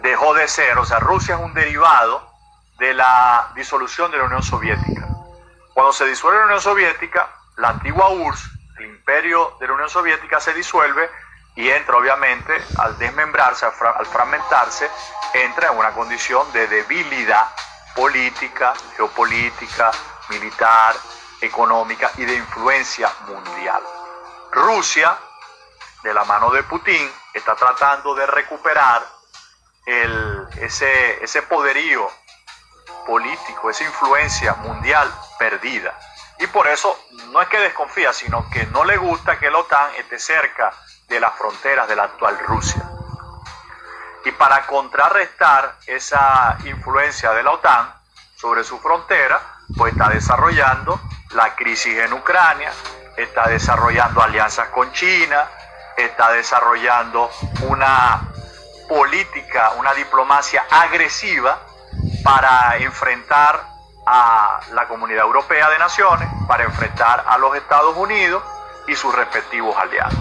dejó 0.00 0.32
de 0.32 0.48
ser, 0.48 0.78
o 0.78 0.86
sea, 0.86 0.98
Rusia 0.98 1.34
es 1.34 1.42
un 1.42 1.52
derivado 1.52 2.33
de 2.78 2.94
la 2.94 3.52
disolución 3.54 4.10
de 4.10 4.18
la 4.18 4.24
Unión 4.24 4.42
Soviética. 4.42 5.08
Cuando 5.72 5.92
se 5.92 6.06
disuelve 6.06 6.40
la 6.40 6.46
Unión 6.46 6.60
Soviética, 6.60 7.28
la 7.56 7.70
antigua 7.70 8.10
URSS, 8.10 8.50
el 8.78 8.86
imperio 8.86 9.56
de 9.60 9.66
la 9.68 9.74
Unión 9.74 9.88
Soviética, 9.88 10.40
se 10.40 10.52
disuelve 10.54 11.10
y 11.56 11.70
entra 11.70 11.96
obviamente 11.96 12.52
al 12.78 12.98
desmembrarse, 12.98 13.66
al 13.66 14.06
fragmentarse, 14.06 14.90
entra 15.32 15.70
en 15.70 15.78
una 15.78 15.92
condición 15.92 16.52
de 16.52 16.66
debilidad 16.66 17.46
política, 17.94 18.74
geopolítica, 18.96 19.90
militar, 20.30 20.96
económica 21.40 22.10
y 22.16 22.24
de 22.24 22.34
influencia 22.34 23.10
mundial. 23.26 23.82
Rusia, 24.50 25.16
de 26.02 26.12
la 26.12 26.24
mano 26.24 26.50
de 26.50 26.62
Putin, 26.64 27.10
está 27.32 27.54
tratando 27.54 28.14
de 28.14 28.26
recuperar 28.26 29.02
ese, 29.86 31.22
ese 31.22 31.42
poderío 31.42 32.08
político, 33.04 33.70
esa 33.70 33.84
influencia 33.84 34.54
mundial 34.54 35.12
perdida. 35.38 35.98
Y 36.38 36.46
por 36.48 36.66
eso 36.66 36.98
no 37.30 37.40
es 37.40 37.48
que 37.48 37.58
desconfía, 37.58 38.12
sino 38.12 38.48
que 38.50 38.66
no 38.66 38.84
le 38.84 38.96
gusta 38.96 39.38
que 39.38 39.50
la 39.50 39.58
OTAN 39.58 39.94
esté 39.96 40.18
cerca 40.18 40.72
de 41.08 41.20
las 41.20 41.34
fronteras 41.36 41.88
de 41.88 41.96
la 41.96 42.04
actual 42.04 42.38
Rusia. 42.40 42.82
Y 44.24 44.32
para 44.32 44.66
contrarrestar 44.66 45.76
esa 45.86 46.56
influencia 46.64 47.32
de 47.32 47.42
la 47.42 47.52
OTAN 47.52 47.94
sobre 48.36 48.64
su 48.64 48.78
frontera, 48.80 49.40
pues 49.76 49.92
está 49.92 50.08
desarrollando 50.08 51.00
la 51.30 51.54
crisis 51.54 51.98
en 51.98 52.12
Ucrania, 52.12 52.72
está 53.16 53.48
desarrollando 53.48 54.22
alianzas 54.22 54.68
con 54.68 54.92
China, 54.92 55.48
está 55.96 56.32
desarrollando 56.32 57.30
una 57.62 58.22
política, 58.88 59.72
una 59.76 59.94
diplomacia 59.94 60.66
agresiva 60.70 61.58
para 62.22 62.76
enfrentar 62.78 63.74
a 64.06 64.60
la 64.72 64.86
comunidad 64.86 65.24
europea 65.24 65.70
de 65.70 65.78
naciones, 65.78 66.28
para 66.46 66.64
enfrentar 66.64 67.24
a 67.26 67.38
los 67.38 67.56
Estados 67.56 67.96
Unidos 67.96 68.42
y 68.86 68.94
sus 68.96 69.14
respectivos 69.14 69.76
aliados. 69.76 70.14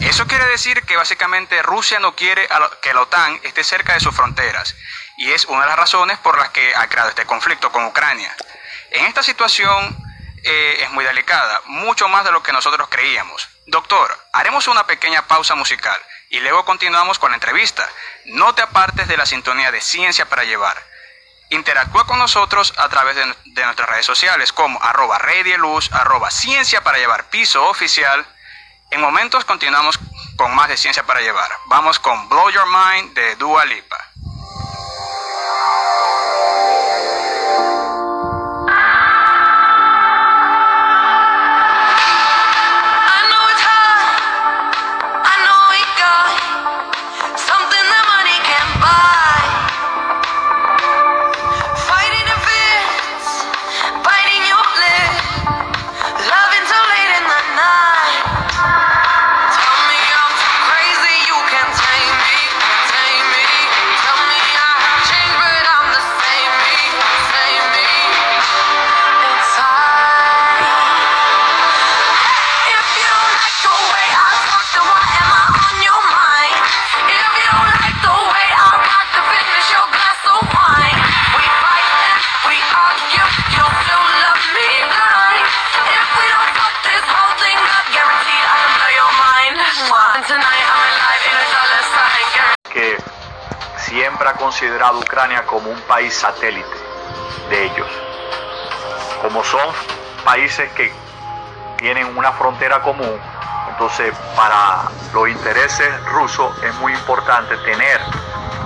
Eso 0.00 0.26
quiere 0.26 0.46
decir 0.46 0.82
que 0.82 0.96
básicamente 0.96 1.62
Rusia 1.62 1.98
no 1.98 2.14
quiere 2.14 2.46
que 2.82 2.92
la 2.92 3.00
OTAN 3.00 3.40
esté 3.44 3.64
cerca 3.64 3.94
de 3.94 4.00
sus 4.00 4.14
fronteras 4.14 4.76
y 5.16 5.30
es 5.32 5.46
una 5.46 5.62
de 5.62 5.68
las 5.68 5.78
razones 5.78 6.18
por 6.18 6.36
las 6.36 6.50
que 6.50 6.74
ha 6.76 6.86
creado 6.88 7.08
este 7.08 7.24
conflicto 7.24 7.72
con 7.72 7.84
Ucrania. 7.86 8.34
En 8.90 9.06
esta 9.06 9.22
situación 9.22 9.96
eh, 10.44 10.78
es 10.80 10.90
muy 10.90 11.04
delicada, 11.04 11.60
mucho 11.66 12.08
más 12.08 12.24
de 12.24 12.32
lo 12.32 12.42
que 12.42 12.52
nosotros 12.52 12.88
creíamos. 12.90 13.48
Doctor, 13.66 14.16
haremos 14.32 14.66
una 14.66 14.86
pequeña 14.86 15.26
pausa 15.26 15.54
musical 15.54 16.00
y 16.30 16.40
luego 16.40 16.64
continuamos 16.64 17.18
con 17.18 17.30
la 17.30 17.36
entrevista. 17.36 17.88
No 18.24 18.54
te 18.54 18.62
apartes 18.62 19.06
de 19.06 19.16
la 19.16 19.26
sintonía 19.26 19.70
de 19.70 19.80
Ciencia 19.80 20.28
para 20.28 20.44
Llevar. 20.44 20.76
Interactúa 21.50 22.06
con 22.06 22.18
nosotros 22.18 22.72
a 22.78 22.88
través 22.88 23.14
de, 23.14 23.26
nuestras 23.64 23.88
redes 23.88 24.06
sociales 24.06 24.52
como 24.52 24.82
arroba 24.82 25.20
Luz, 25.58 25.92
arroba 25.92 26.30
Ciencia 26.30 26.82
para 26.82 26.98
Llevar 26.98 27.28
Piso 27.28 27.64
Oficial. 27.68 28.26
En 28.90 29.00
momentos 29.00 29.44
continuamos 29.44 29.98
con 30.36 30.54
más 30.54 30.68
de 30.68 30.76
Ciencia 30.76 31.04
para 31.04 31.20
Llevar. 31.20 31.50
Vamos 31.66 31.98
con 31.98 32.28
Blow 32.28 32.50
Your 32.50 32.66
Mind 32.66 33.14
de 33.14 33.36
Dua 33.36 33.64
Lipa. 33.66 34.12
Considerado 94.52 94.98
Ucrania 94.98 95.44
como 95.46 95.70
un 95.70 95.80
país 95.82 96.14
satélite 96.14 96.68
de 97.48 97.64
ellos. 97.64 97.88
Como 99.22 99.42
son 99.42 99.66
países 100.24 100.70
que 100.72 100.92
tienen 101.78 102.16
una 102.16 102.32
frontera 102.32 102.80
común, 102.82 103.18
entonces 103.70 104.14
para 104.36 104.90
los 105.12 105.28
intereses 105.28 105.88
rusos 106.04 106.54
es 106.62 106.74
muy 106.76 106.92
importante 106.92 107.56
tener 107.64 108.00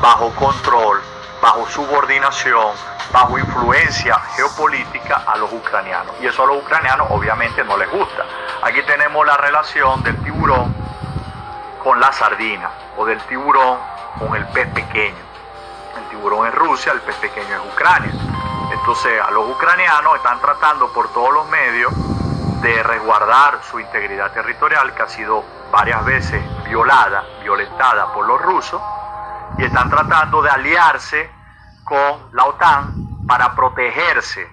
bajo 0.03 0.35
control, 0.35 1.01
bajo 1.41 1.67
subordinación, 1.71 2.75
bajo 3.13 3.39
influencia 3.39 4.19
geopolítica 4.35 5.23
a 5.27 5.37
los 5.37 5.53
ucranianos. 5.53 6.15
Y 6.21 6.27
eso 6.27 6.43
a 6.43 6.47
los 6.47 6.59
ucranianos 6.59 7.07
obviamente 7.11 7.65
no 7.65 7.77
les 7.77 7.91
gusta. 7.91 8.25
Aquí 8.63 8.83
tenemos 8.83 9.25
la 9.25 9.37
relación 9.37 10.03
del 10.03 10.23
tiburón 10.25 10.76
con 11.87 12.01
la 12.01 12.11
sardina 12.11 12.69
o 12.97 13.07
del 13.07 13.21
tiburón 13.29 13.79
con 14.19 14.35
el 14.35 14.45
pez 14.49 14.67
pequeño 14.75 15.15
el 15.97 16.09
tiburón 16.09 16.49
es 16.49 16.55
Rusia, 16.57 16.91
el 16.91 17.01
pez 17.01 17.15
pequeño 17.15 17.47
es 17.47 17.73
Ucrania. 17.73 18.11
Entonces 18.73 19.21
a 19.21 19.31
los 19.31 19.49
ucranianos 19.49 20.17
están 20.17 20.41
tratando 20.41 20.93
por 20.93 21.13
todos 21.13 21.33
los 21.33 21.49
medios 21.49 21.93
de 22.61 22.83
resguardar 22.83 23.61
su 23.71 23.79
integridad 23.79 24.33
territorial 24.33 24.97
que 24.97 25.03
ha 25.05 25.09
sido 25.09 25.45
varias 25.71 26.05
veces 26.05 26.43
violada, 26.65 27.23
violentada 27.45 28.13
por 28.13 28.27
los 28.27 28.43
rusos, 28.43 28.83
y 29.57 29.65
están 29.65 29.89
tratando 29.89 30.43
de 30.43 30.51
aliarse 30.51 31.31
con 31.85 32.33
la 32.33 32.47
OTAN 32.47 33.27
para 33.29 33.55
protegerse 33.55 34.51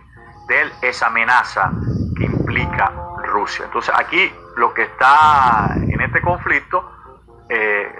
de 0.48 0.72
esa 0.84 1.08
amenaza 1.08 1.72
que 2.16 2.26
implica 2.26 2.92
Rusia. 3.24 3.66
Entonces 3.66 3.92
aquí 3.98 4.32
lo 4.56 4.72
que 4.72 4.84
está 4.84 5.72
en 5.76 6.00
este 6.00 6.22
conflicto 6.22 6.94
eh, 7.50 7.92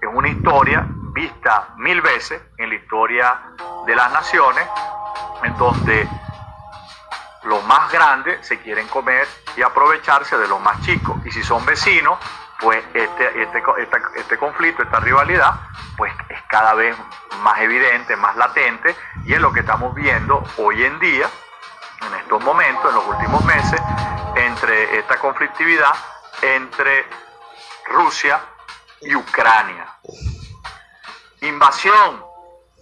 es 0.00 0.08
una 0.12 0.28
historia 0.28 0.86
vista 1.12 1.68
mil 1.76 2.00
veces 2.00 2.40
en 2.58 2.70
la 2.70 2.74
historia 2.74 3.40
de 3.86 3.94
las 3.94 4.12
naciones, 4.12 4.66
en 5.42 5.56
donde 5.56 6.08
los 7.44 7.64
más 7.64 7.90
grandes 7.92 8.46
se 8.46 8.58
quieren 8.60 8.86
comer 8.88 9.26
y 9.56 9.62
aprovecharse 9.62 10.36
de 10.38 10.48
los 10.48 10.60
más 10.60 10.80
chicos. 10.82 11.16
Y 11.24 11.30
si 11.30 11.42
son 11.42 11.64
vecinos, 11.66 12.18
pues 12.60 12.82
este, 12.94 13.42
este, 13.42 13.62
este, 14.16 14.38
conflicto, 14.38 14.82
esta 14.82 15.00
rivalidad, 15.00 15.54
pues 15.96 16.12
es 16.28 16.40
cada 16.48 16.74
vez 16.74 16.96
más 17.42 17.60
evidente, 17.60 18.16
más 18.16 18.36
latente, 18.36 18.94
y 19.24 19.34
es 19.34 19.40
lo 19.40 19.52
que 19.52 19.60
estamos 19.60 19.94
viendo 19.94 20.42
hoy 20.58 20.84
en 20.84 20.98
día, 21.00 21.28
en 22.06 22.14
estos 22.14 22.42
momentos, 22.44 22.88
en 22.88 22.94
los 22.94 23.06
últimos 23.06 23.44
meses, 23.44 23.80
entre 24.36 24.98
esta 24.98 25.16
conflictividad 25.18 25.92
entre 26.42 27.06
Rusia 27.88 28.40
y 29.02 29.14
Ucrania. 29.14 29.86
Invasión, 31.40 32.24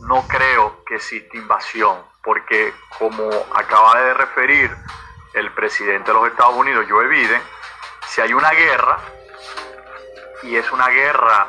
no 0.01 0.27
creo 0.29 0.85
que 0.85 0.97
exista 0.97 1.37
invasión, 1.37 2.03
porque 2.23 2.75
como 2.99 3.29
acaba 3.55 4.01
de 4.01 4.15
referir 4.15 4.77
el 5.35 5.53
presidente 5.53 6.13
de 6.13 6.19
los 6.19 6.29
Estados 6.29 6.57
Unidos, 6.57 6.87
Joe 6.89 7.07
Biden, 7.09 7.43
si 8.09 8.21
hay 8.21 8.35
una 8.35 8.51
guerra, 8.51 8.99
y 10.43 10.57
es 10.57 10.71
una 10.73 10.89
guerra 10.89 11.49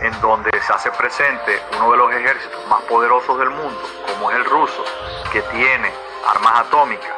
en 0.00 0.20
donde 0.20 0.50
se 0.62 0.72
hace 0.72 0.90
presente 0.92 1.62
uno 1.76 1.90
de 1.92 1.96
los 1.96 2.12
ejércitos 2.12 2.66
más 2.68 2.82
poderosos 2.82 3.38
del 3.38 3.50
mundo, 3.50 3.82
como 4.06 4.30
es 4.30 4.36
el 4.36 4.44
ruso, 4.44 4.84
que 5.32 5.42
tiene 5.42 5.92
armas 6.26 6.60
atómicas, 6.60 7.14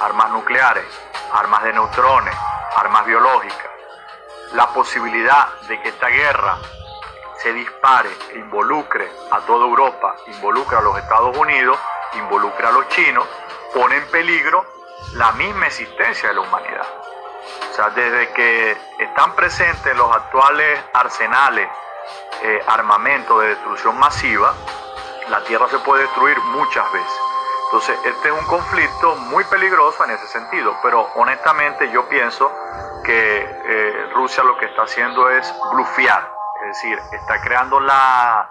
armas 0.00 0.30
nucleares, 0.30 0.86
armas 1.32 1.62
de 1.64 1.72
neutrones, 1.72 2.34
armas 2.76 3.06
biológicas, 3.06 3.67
la 4.52 4.68
posibilidad 4.68 5.48
de 5.68 5.80
que 5.80 5.88
esta 5.88 6.08
guerra 6.08 6.58
se 7.38 7.52
dispare 7.52 8.10
involucre 8.34 9.08
a 9.30 9.40
toda 9.40 9.66
Europa, 9.66 10.16
involucre 10.26 10.76
a 10.76 10.80
los 10.80 10.98
Estados 10.98 11.36
Unidos, 11.36 11.78
involucre 12.14 12.66
a 12.66 12.72
los 12.72 12.88
chinos, 12.88 13.26
pone 13.72 13.96
en 13.96 14.06
peligro 14.08 14.64
la 15.14 15.32
misma 15.32 15.66
existencia 15.66 16.30
de 16.30 16.34
la 16.34 16.40
humanidad. 16.40 16.86
sea, 17.74 17.90
desde 17.90 18.30
que 18.32 18.76
están 18.98 19.34
presentes 19.34 19.96
los 19.96 20.14
actuales 20.14 20.80
arsenales, 20.92 21.68
eh, 22.42 22.62
armamento 22.66 23.38
de 23.40 23.48
destrucción 23.48 23.98
masiva, 23.98 24.54
la 25.28 25.42
Tierra 25.44 25.68
se 25.68 25.78
puede 25.80 26.02
destruir 26.02 26.38
muchas 26.38 26.90
veces. 26.92 27.27
Entonces, 27.68 27.98
este 28.06 28.28
es 28.28 28.34
un 28.34 28.46
conflicto 28.46 29.14
muy 29.16 29.44
peligroso 29.44 30.02
en 30.02 30.12
ese 30.12 30.26
sentido, 30.28 30.74
pero 30.82 31.02
honestamente 31.16 31.90
yo 31.90 32.08
pienso 32.08 32.50
que 33.04 33.40
eh, 33.44 34.10
Rusia 34.14 34.42
lo 34.42 34.56
que 34.56 34.64
está 34.64 34.84
haciendo 34.84 35.28
es 35.28 35.54
blufear, 35.72 36.32
es 36.62 36.68
decir, 36.68 36.98
está 37.12 37.42
creando 37.42 37.78
la, 37.78 38.50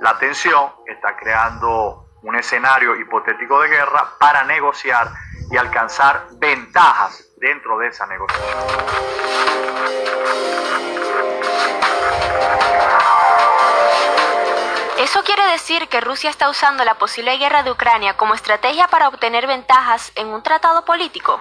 la 0.00 0.18
tensión, 0.18 0.72
está 0.86 1.16
creando 1.16 2.06
un 2.22 2.34
escenario 2.34 2.96
hipotético 2.96 3.62
de 3.62 3.68
guerra 3.68 4.14
para 4.18 4.42
negociar 4.42 5.12
y 5.48 5.56
alcanzar 5.56 6.26
ventajas 6.32 7.24
dentro 7.36 7.78
de 7.78 7.86
esa 7.86 8.04
negociación. 8.08 8.80
¿Eso 15.00 15.24
quiere 15.24 15.42
decir 15.46 15.88
que 15.88 16.02
Rusia 16.02 16.28
está 16.28 16.50
usando 16.50 16.84
la 16.84 16.96
posible 16.96 17.38
guerra 17.38 17.62
de 17.62 17.70
Ucrania 17.70 18.18
como 18.18 18.34
estrategia 18.34 18.86
para 18.88 19.08
obtener 19.08 19.46
ventajas 19.46 20.12
en 20.14 20.26
un 20.26 20.42
tratado 20.42 20.84
político? 20.84 21.40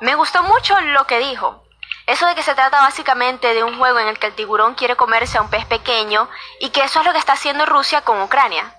Me 0.00 0.14
gustó 0.14 0.44
mucho 0.44 0.80
lo 0.80 1.04
que 1.04 1.18
dijo. 1.18 1.64
Eso 2.06 2.24
de 2.26 2.36
que 2.36 2.44
se 2.44 2.54
trata 2.54 2.80
básicamente 2.80 3.52
de 3.52 3.64
un 3.64 3.76
juego 3.78 3.98
en 3.98 4.06
el 4.06 4.20
que 4.20 4.28
el 4.28 4.34
tiburón 4.36 4.76
quiere 4.76 4.94
comerse 4.94 5.38
a 5.38 5.42
un 5.42 5.50
pez 5.50 5.66
pequeño 5.66 6.28
y 6.60 6.70
que 6.70 6.84
eso 6.84 7.00
es 7.00 7.06
lo 7.06 7.10
que 7.10 7.18
está 7.18 7.32
haciendo 7.32 7.66
Rusia 7.66 8.02
con 8.02 8.22
Ucrania. 8.22 8.72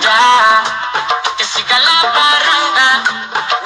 Ya, 0.00 0.62
que 1.36 1.44
siga 1.44 1.78
la 1.78 2.02
barranda, 2.08 3.02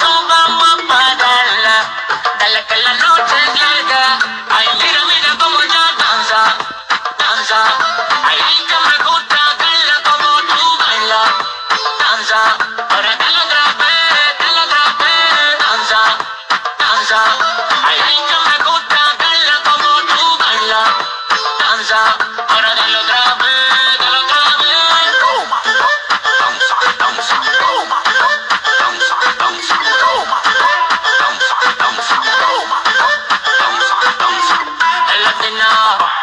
no 0.01 0.27
vamos 0.27 0.69
a 0.73 0.87
pararla. 0.87 1.77
Dale 2.39 2.65
que 2.65 2.75
la 2.77 2.93
noche 2.95 3.35
larga. 3.55 4.19
Ay, 4.49 4.67
mira, 4.79 5.01
mira 5.05 5.37
cómo 5.39 5.61
ella 5.61 5.83
danza, 5.97 6.55
danza. 7.19 7.63
Ay, 8.25 8.37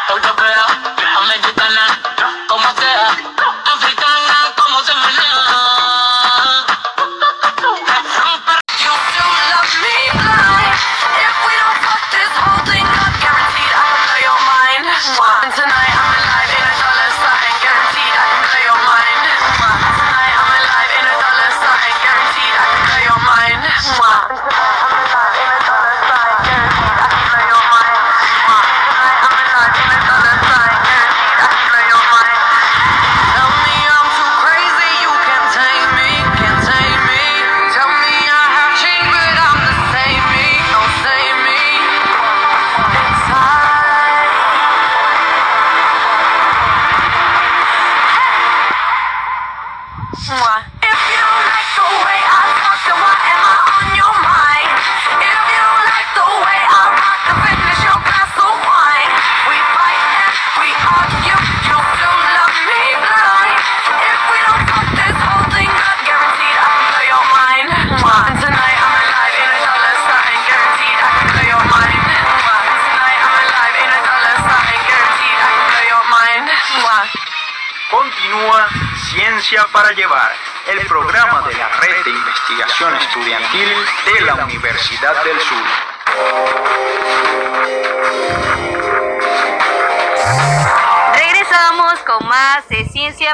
latina, 0.09 0.30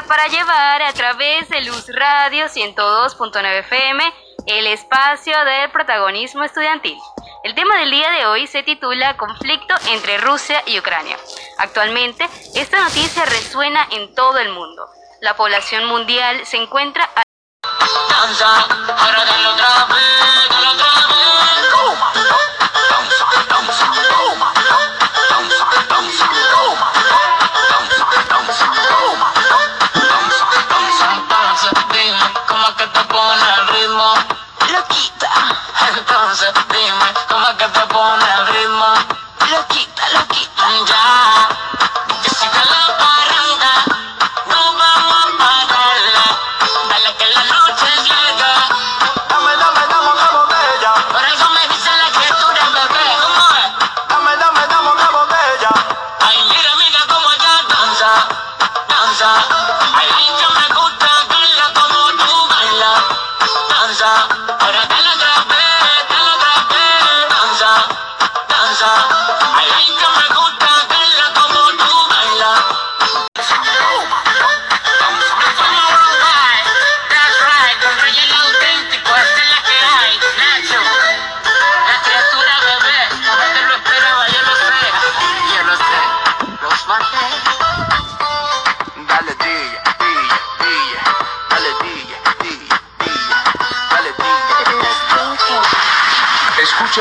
para 0.06 0.28
Llevar 0.28 0.82
a 0.82 0.92
través 0.92 1.48
de 1.48 1.62
Luz 1.62 1.86
Radio 1.88 2.44
102.9 2.46 3.60
FM, 3.60 4.04
el 4.46 4.66
espacio 4.68 5.34
del 5.44 5.70
protagonismo 5.70 6.44
estudiantil. 6.44 6.96
El 7.42 7.54
tema 7.54 7.78
del 7.78 7.90
día 7.90 8.10
de 8.10 8.26
hoy 8.26 8.46
se 8.46 8.62
titula 8.62 9.16
Conflicto 9.16 9.74
entre 9.88 10.18
Rusia 10.18 10.62
y 10.66 10.78
Ucrania. 10.78 11.16
Actualmente, 11.58 12.28
esta 12.54 12.80
noticia 12.80 13.24
resuena 13.24 13.88
en 13.90 14.14
todo 14.14 14.38
el 14.38 14.50
mundo. 14.50 14.86
La 15.20 15.34
población 15.36 15.86
mundial 15.86 16.46
se 16.46 16.58
encuentra 16.58 17.08
a 17.16 17.22
Entonces 35.96 36.52
dime 36.70 37.14
cómo 37.28 37.48
es 37.48 37.56
que 37.56 37.68
te 37.68 37.80
pone 37.86 38.24
el 38.24 38.46
ritmo, 38.48 38.94
loquita, 39.50 40.08
loquita. 40.10 40.68
Ya, 40.86 40.94
que 40.94 40.96
siga 40.96 41.37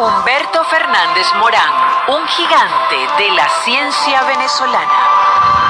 Humberto 0.00 0.64
Fernández 0.64 1.26
Morán, 1.34 1.72
un 2.08 2.26
gigante 2.28 3.08
de 3.18 3.30
la 3.32 3.48
ciencia 3.64 4.22
venezolana. 4.22 5.67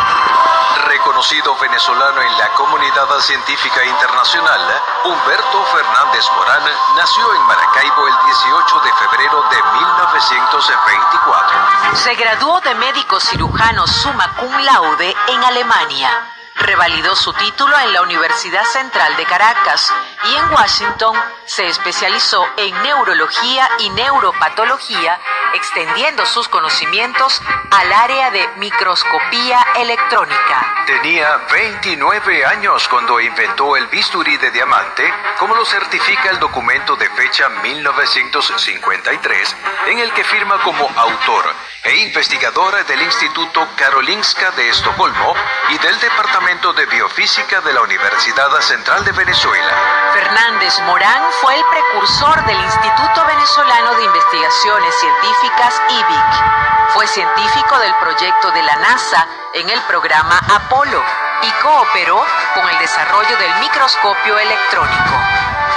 Reconocido 1.09 1.57
venezolano 1.57 2.21
en 2.21 2.39
la 2.39 2.51
comunidad 2.51 3.09
científica 3.21 3.83
internacional, 3.83 4.61
Humberto 5.05 5.65
Fernández 5.73 6.27
Morán 6.37 6.65
nació 6.97 7.35
en 7.35 7.41
Maracaibo 7.47 8.09
el 8.09 8.15
18 8.27 8.81
de 8.81 8.93
febrero 8.93 9.43
de 9.49 9.57
1924. 9.57 11.95
Se 11.95 12.15
graduó 12.15 12.61
de 12.61 12.75
médico 12.75 13.19
cirujano 13.21 13.87
summa 13.87 14.37
cum 14.37 14.55
laude 14.59 15.17
en 15.29 15.45
Alemania. 15.45 16.38
Revalidó 16.59 17.15
su 17.15 17.33
título 17.35 17.79
en 17.79 17.93
la 17.93 18.03
Universidad 18.03 18.65
Central 18.65 19.17
de 19.17 19.25
Caracas 19.25 19.93
y 20.25 20.35
en 20.35 20.53
Washington 20.53 21.17
se 21.45 21.69
especializó 21.69 22.45
en 22.57 22.83
neurología 22.83 23.69
y 23.79 23.91
neuropatología, 23.91 25.21
extendiendo 25.55 26.27
sus 26.27 26.49
conocimientos 26.49 27.41
al 27.71 27.93
área 27.93 28.33
de 28.33 28.49
microscopía 28.57 29.65
electrónica. 29.77 30.85
Tenía 30.87 31.37
29 31.53 32.45
años 32.45 32.89
cuando 32.89 33.21
inventó 33.21 33.77
el 33.77 33.87
bisturí 33.87 34.37
de 34.39 34.51
diamante, 34.51 35.15
como 35.39 35.55
lo 35.55 35.65
certifica 35.65 36.31
el 36.31 36.41
documento 36.41 36.97
de 36.97 37.09
fecha 37.11 37.49
1953, 37.49 39.57
en 39.87 40.01
el 40.01 40.13
que 40.13 40.25
firma 40.25 40.61
como 40.63 40.91
autor 40.97 41.55
e 41.85 41.97
investigador 41.99 42.85
del 42.87 43.03
Instituto 43.03 43.69
Karolinska 43.77 44.51
de 44.51 44.69
Estocolmo 44.69 45.35
y 45.71 45.79
del 45.79 45.99
Departamento 46.01 46.48
de 46.49 46.87
Biofísica 46.87 47.61
de 47.61 47.75
la 47.75 47.83
Universidad 47.83 48.49
Central 48.63 49.05
de 49.05 49.13
Venezuela. 49.13 49.75
Fernández 50.15 50.81
Morán 50.87 51.23
fue 51.43 51.55
el 51.55 51.63
precursor 51.71 52.43
del 52.47 52.59
Instituto 52.59 53.27
Venezolano 53.27 53.95
de 53.97 54.05
Investigaciones 54.05 54.95
Científicas 54.99 55.83
IBIC. 55.91 56.95
Fue 56.95 57.07
científico 57.07 57.79
del 57.81 57.95
proyecto 57.97 58.51
de 58.53 58.63
la 58.63 58.77
NASA 58.77 59.29
en 59.53 59.69
el 59.69 59.79
programa 59.83 60.41
Apolo 60.55 61.05
y 61.43 61.51
cooperó 61.63 62.25
con 62.55 62.67
el 62.67 62.79
desarrollo 62.79 63.37
del 63.37 63.55
microscopio 63.61 64.39
electrónico. 64.39 65.21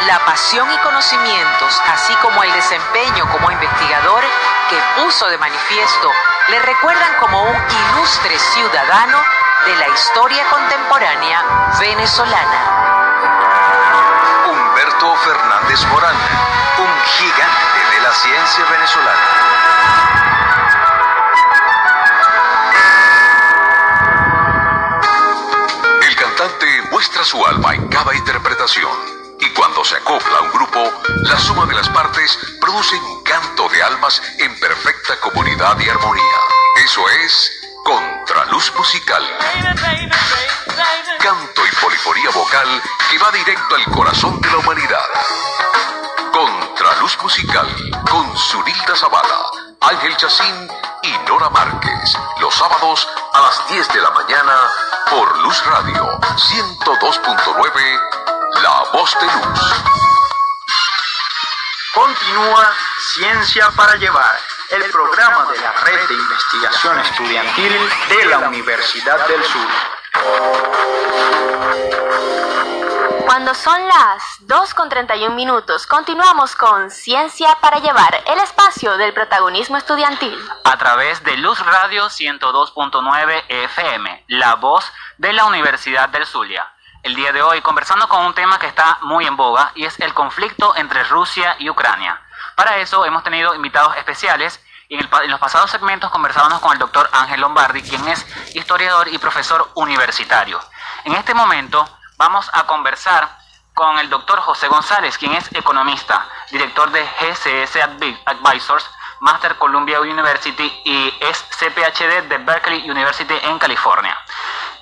La 0.08 0.20
pasión 0.24 0.72
y 0.72 0.78
conocimientos, 0.78 1.82
así 1.92 2.16
como 2.22 2.44
el 2.44 2.54
desempeño 2.54 3.30
como 3.30 3.52
investigador 3.52 4.24
que 4.70 5.02
puso 5.02 5.28
de 5.28 5.38
manifiesto, 5.38 6.10
le 6.48 6.60
recuerdan 6.60 7.14
como 7.20 7.44
un 7.44 7.58
ilustre 7.92 8.40
ciudadano 8.40 9.22
de 9.66 9.76
la 9.76 9.90
historia 9.90 10.44
contemporánea 10.50 11.44
venezolana. 11.80 12.60
Humberto 14.50 15.16
Fernández 15.18 15.86
Morán, 15.88 16.16
un 16.80 17.02
gigante 17.06 17.96
de 17.96 18.02
la 18.02 18.12
ciencia 18.12 18.66
venezolana. 18.66 19.28
El 26.02 26.16
cantante 26.16 26.82
muestra 26.92 27.24
su 27.24 27.46
alma 27.46 27.76
en 27.76 27.88
cada 27.90 28.16
interpretación 28.16 28.92
y 29.40 29.50
cuando 29.54 29.86
se 29.86 29.96
acopla 29.98 30.42
un 30.42 30.52
grupo, 30.52 30.92
la 31.24 31.38
suma 31.38 31.66
de 31.68 31.76
las 31.76 31.90
partes 31.90 32.38
produce 32.60 32.96
un 32.96 33.24
canto 33.24 33.70
de 33.70 33.84
almas 33.84 34.22
en 34.40 34.60
perfecta 34.60 35.20
comunidad 35.20 35.80
y 35.80 35.90
armonía. 35.90 36.40
Eso 36.84 37.08
es 37.10 37.61
Contraluz 37.84 38.74
Musical. 38.76 39.24
Canto 41.20 41.62
y 41.66 41.76
polifonía 41.82 42.30
vocal 42.32 42.82
que 43.10 43.18
va 43.18 43.32
directo 43.32 43.76
al 43.76 43.86
corazón 43.86 44.40
de 44.42 44.50
la 44.52 44.58
humanidad. 44.58 45.06
Contraluz 46.32 47.18
Musical 47.22 47.68
con 48.10 48.38
Zunilda 48.38 48.96
Zavala, 48.96 49.50
Ángel 49.82 50.16
Chacín 50.18 50.68
y 51.04 51.12
Nora 51.28 51.50
Márquez. 51.50 52.18
Los 52.40 52.54
sábados 52.56 53.08
a 53.34 53.42
las 53.42 53.68
10 53.70 53.88
de 53.94 54.02
la 54.02 54.12
mañana 54.12 54.54
por 55.10 55.38
Luz 55.40 55.66
Radio 55.66 56.20
102.9, 56.22 58.02
La 58.62 58.84
Voz 58.94 59.18
de 59.20 59.26
Luz. 59.26 59.84
Continúa 61.94 62.74
Ciencia 63.14 63.70
para 63.76 63.96
Llevar, 63.96 64.40
el 64.72 64.90
programa 64.90 65.52
de 65.52 65.60
la 65.60 65.72
Red 65.72 66.08
de 66.08 66.14
Investigación 66.14 66.98
Estudiantil 67.00 67.74
de 68.08 68.26
la 68.26 68.40
Universidad 68.40 69.28
del 69.28 69.44
Sur. 69.44 69.68
Cuando 73.26 73.54
son 73.54 73.86
las 73.86 74.24
2 74.40 74.74
con 74.74 74.88
31 74.88 75.36
minutos, 75.36 75.86
continuamos 75.88 76.56
con 76.56 76.90
Ciencia 76.90 77.58
para 77.60 77.80
Llevar, 77.80 78.24
el 78.26 78.40
espacio 78.40 78.96
del 78.96 79.14
protagonismo 79.14 79.76
estudiantil. 79.76 80.38
a 80.64 80.78
través 80.78 81.22
de 81.24 81.36
Luz 81.36 81.60
Radio 81.60 82.06
102.9 82.06 83.44
FM, 83.50 84.24
la 84.30 84.56
voz 84.56 84.90
de 85.18 85.34
la 85.34 85.46
Universidad 85.46 86.08
del 86.10 86.26
Zulia. 86.26 86.66
El 87.04 87.16
día 87.16 87.34
de 87.34 87.42
hoy 87.42 87.62
conversando 87.62 88.08
con 88.08 88.26
un 88.26 88.34
tema 88.34 88.58
que 88.58 88.68
está 88.68 89.00
muy 89.02 89.26
en 89.26 89.36
boga 89.36 89.74
y 89.76 89.84
es 89.84 90.00
el 90.00 90.14
conflicto 90.14 90.74
entre 90.78 91.04
Rusia 91.04 91.58
y 91.60 91.70
Ucrania. 91.70 92.22
Para 92.56 92.78
eso 92.78 93.06
hemos 93.06 93.24
tenido 93.24 93.54
invitados 93.56 93.96
especiales 93.98 94.60
en, 94.90 95.00
el 95.00 95.10
en 95.24 95.32
los 95.32 95.40
pasados 95.40 95.72
segmentos 95.72 96.12
conversábamos 96.12 96.60
con 96.60 96.74
el 96.74 96.80
doctor 96.80 97.10
Ángel 97.14 97.40
Lombardi, 97.42 97.82
quien 97.82 98.06
es 98.10 98.26
historiador 98.56 99.08
y 99.08 99.18
profesor 99.18 99.72
universitario. 99.76 100.60
En 101.06 101.14
este 101.16 101.34
momento 101.34 101.88
vamos 102.18 102.50
a 102.54 102.64
conversar 102.64 103.38
con 103.74 103.98
el 104.00 104.10
doctor 104.10 104.40
José 104.42 104.68
González, 104.68 105.18
quien 105.18 105.32
es 105.34 105.50
economista, 105.54 106.28
director 106.52 106.92
de 106.92 107.04
GCS 107.06 107.76
Advi- 107.78 108.20
Advisors, 108.26 108.90
Master 109.22 109.56
Columbia 109.58 110.02
University 110.02 110.82
y 110.84 111.14
es 111.22 111.38
CPHD 111.58 112.24
de 112.28 112.38
Berkeley 112.40 112.90
University 112.90 113.34
en 113.44 113.58
California. 113.60 114.18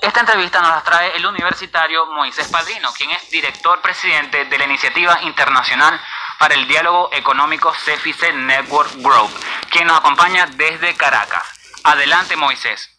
Esta 0.02 0.22
entrevista 0.22 0.62
nos 0.62 0.70
la 0.72 0.82
trae 0.82 1.16
el 1.18 1.26
universitario 1.26 2.06
Moisés 2.08 2.48
Padrino, 2.48 2.92
quien 2.94 3.12
es 3.12 3.30
director 3.30 3.80
presidente 3.82 4.46
de 4.46 4.58
la 4.58 4.64
Iniciativa 4.64 5.20
Internacional 5.24 6.00
para 6.40 6.56
el 6.56 6.68
Diálogo 6.68 7.10
Económico 7.12 7.74
CEFICE 7.74 8.32
Network 8.32 8.92
Group, 8.96 9.30
quien 9.70 9.88
nos 9.88 9.98
acompaña 9.98 10.48
desde 10.48 10.96
Caracas. 10.96 11.44
Adelante, 11.84 12.38
Moisés. 12.38 12.90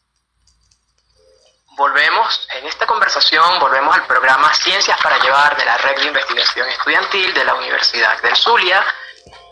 Volvemos, 1.70 2.46
en 2.59 2.66
esta 2.66 2.87
conversación, 2.87 3.59
volvemos 3.59 3.96
al 3.96 4.07
programa 4.07 4.53
Ciencias 4.53 5.00
para 5.03 5.18
Llevar 5.18 5.57
de 5.57 5.64
la 5.64 5.79
Red 5.79 5.96
de 5.96 6.09
Investigación 6.09 6.68
Estudiantil 6.68 7.33
de 7.33 7.44
la 7.44 7.55
Universidad 7.55 8.20
del 8.20 8.37
Zulia. 8.37 8.85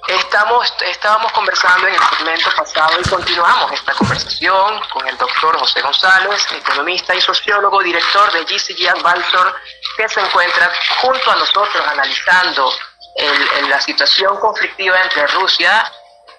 Estamos, 0.07 0.75
estábamos 0.83 1.33
conversando 1.33 1.87
en 1.87 1.95
el 1.95 2.01
segmento 2.01 2.51
pasado 2.55 3.01
y 3.01 3.09
continuamos 3.09 3.73
esta 3.73 3.95
conversación 3.95 4.81
con 4.93 5.09
el 5.09 5.17
doctor 5.17 5.59
José 5.59 5.81
González, 5.81 6.47
economista 6.53 7.15
y 7.15 7.23
sociólogo, 7.23 7.83
director 7.83 8.31
de 8.33 8.45
GCG 8.45 8.91
Advisor, 8.91 9.55
que 9.97 10.09
se 10.11 10.21
encuentra 10.21 10.71
junto 11.01 11.31
a 11.31 11.37
nosotros 11.37 11.83
analizando 11.89 12.71
el- 13.19 13.49
el- 13.59 13.71
la 13.71 13.81
situación 13.81 14.39
conflictiva 14.41 15.01
entre 15.03 15.27
Rusia 15.29 15.91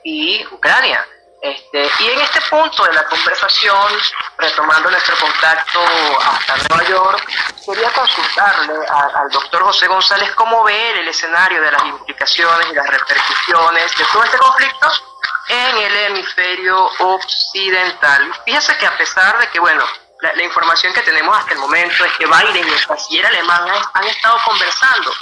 y 0.04 0.46
Ucrania. 0.48 1.06
Este, 1.42 1.90
y 2.00 2.08
en 2.10 2.20
este 2.20 2.42
punto 2.50 2.84
de 2.84 2.92
la 2.94 3.06
conversación, 3.06 3.88
retomando 4.38 4.92
nuestro 4.92 5.16
contacto 5.18 5.80
hasta 6.20 6.58
Nueva 6.68 6.84
York, 6.90 7.32
quería 7.66 7.90
consultarle 7.92 8.74
a- 8.90 9.20
al 9.22 9.30
doctor 9.30 9.64
José 9.64 9.88
González 9.88 10.34
cómo 10.36 10.64
ve 10.66 11.00
el 11.00 11.08
escenario 11.08 11.62
de 11.62 11.72
las 11.72 11.84
implicaciones 11.86 12.68
y 12.70 12.74
las 12.76 12.88
repercusiones 12.88 13.96
de 13.98 14.06
todo 14.12 14.24
este 14.26 14.38
conflicto 14.38 14.92
en 15.48 15.78
el 15.78 15.96
hemisferio 16.08 16.92
occidental. 17.00 18.32
Fíjese 18.46 18.78
que 18.78 18.86
a 18.86 18.98
pesar 18.98 19.38
de 19.40 19.48
que, 19.50 19.60
bueno, 19.62 19.84
la, 20.22 20.34
la 20.34 20.44
información 20.44 20.94
que 20.94 21.02
tenemos 21.02 21.38
hasta 21.38 21.54
el 21.54 21.60
momento 21.60 22.06
es 22.06 22.14
que 22.14 22.26
Biden 22.26 22.68
y 22.68 22.72
el 22.72 22.88
canciller 22.88 23.26
alemán 23.26 23.62
han, 23.94 24.04
estado 24.04 24.38
conversando 24.46 25.14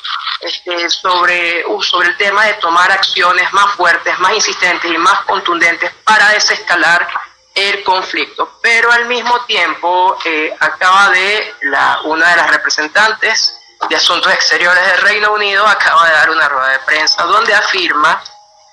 este, 0.42 0.90
sobre, 0.90 1.66
uh, 1.68 1.82
sobre 1.82 2.10
el 2.10 2.18
tema 2.18 2.46
de 2.46 2.54
tomar 2.56 2.92
acciones 2.92 3.52
más 3.54 3.74
fuertes, 3.76 4.18
más 4.20 4.34
insistentes 4.34 4.92
y 4.92 4.98
más 4.98 5.22
contundentes 5.22 5.92
para 6.04 6.30
desescalar 6.30 7.08
el 7.54 7.84
conflicto. 7.84 8.60
Pero 8.62 8.92
al 8.92 9.06
mismo 9.06 9.42
tiempo 9.46 10.18
eh, 10.26 10.56
acaba 10.60 11.10
de 11.10 11.56
la, 11.62 12.02
una 12.06 12.30
de 12.32 12.36
las 12.38 12.50
representantes 12.52 13.60
de 13.90 13.96
Asuntos 13.96 14.34
Exteriores 14.34 14.84
del 14.84 15.02
Reino 15.02 15.34
Unido 15.34 15.66
acaba 15.68 16.08
de 16.08 16.14
dar 16.14 16.30
una 16.32 16.50
rueda 16.50 16.70
de 16.70 16.80
prensa 16.80 17.24
donde 17.24 17.54
afirma 17.54 18.24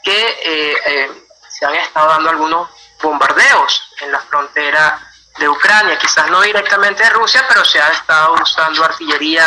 que 0.02 0.26
eh, 0.42 0.76
eh, 0.86 1.10
se 1.48 1.66
han 1.66 1.74
estado 1.74 2.08
dando 2.08 2.30
algunos 2.30 2.68
bombardeos 3.02 3.90
en 4.00 4.12
la 4.12 4.20
frontera 4.20 5.13
de 5.38 5.48
Ucrania, 5.48 5.98
quizás 5.98 6.30
no 6.30 6.40
directamente 6.40 7.02
de 7.02 7.10
Rusia, 7.10 7.44
pero 7.48 7.64
se 7.64 7.80
ha 7.80 7.88
estado 7.88 8.34
usando 8.34 8.84
artillería 8.84 9.46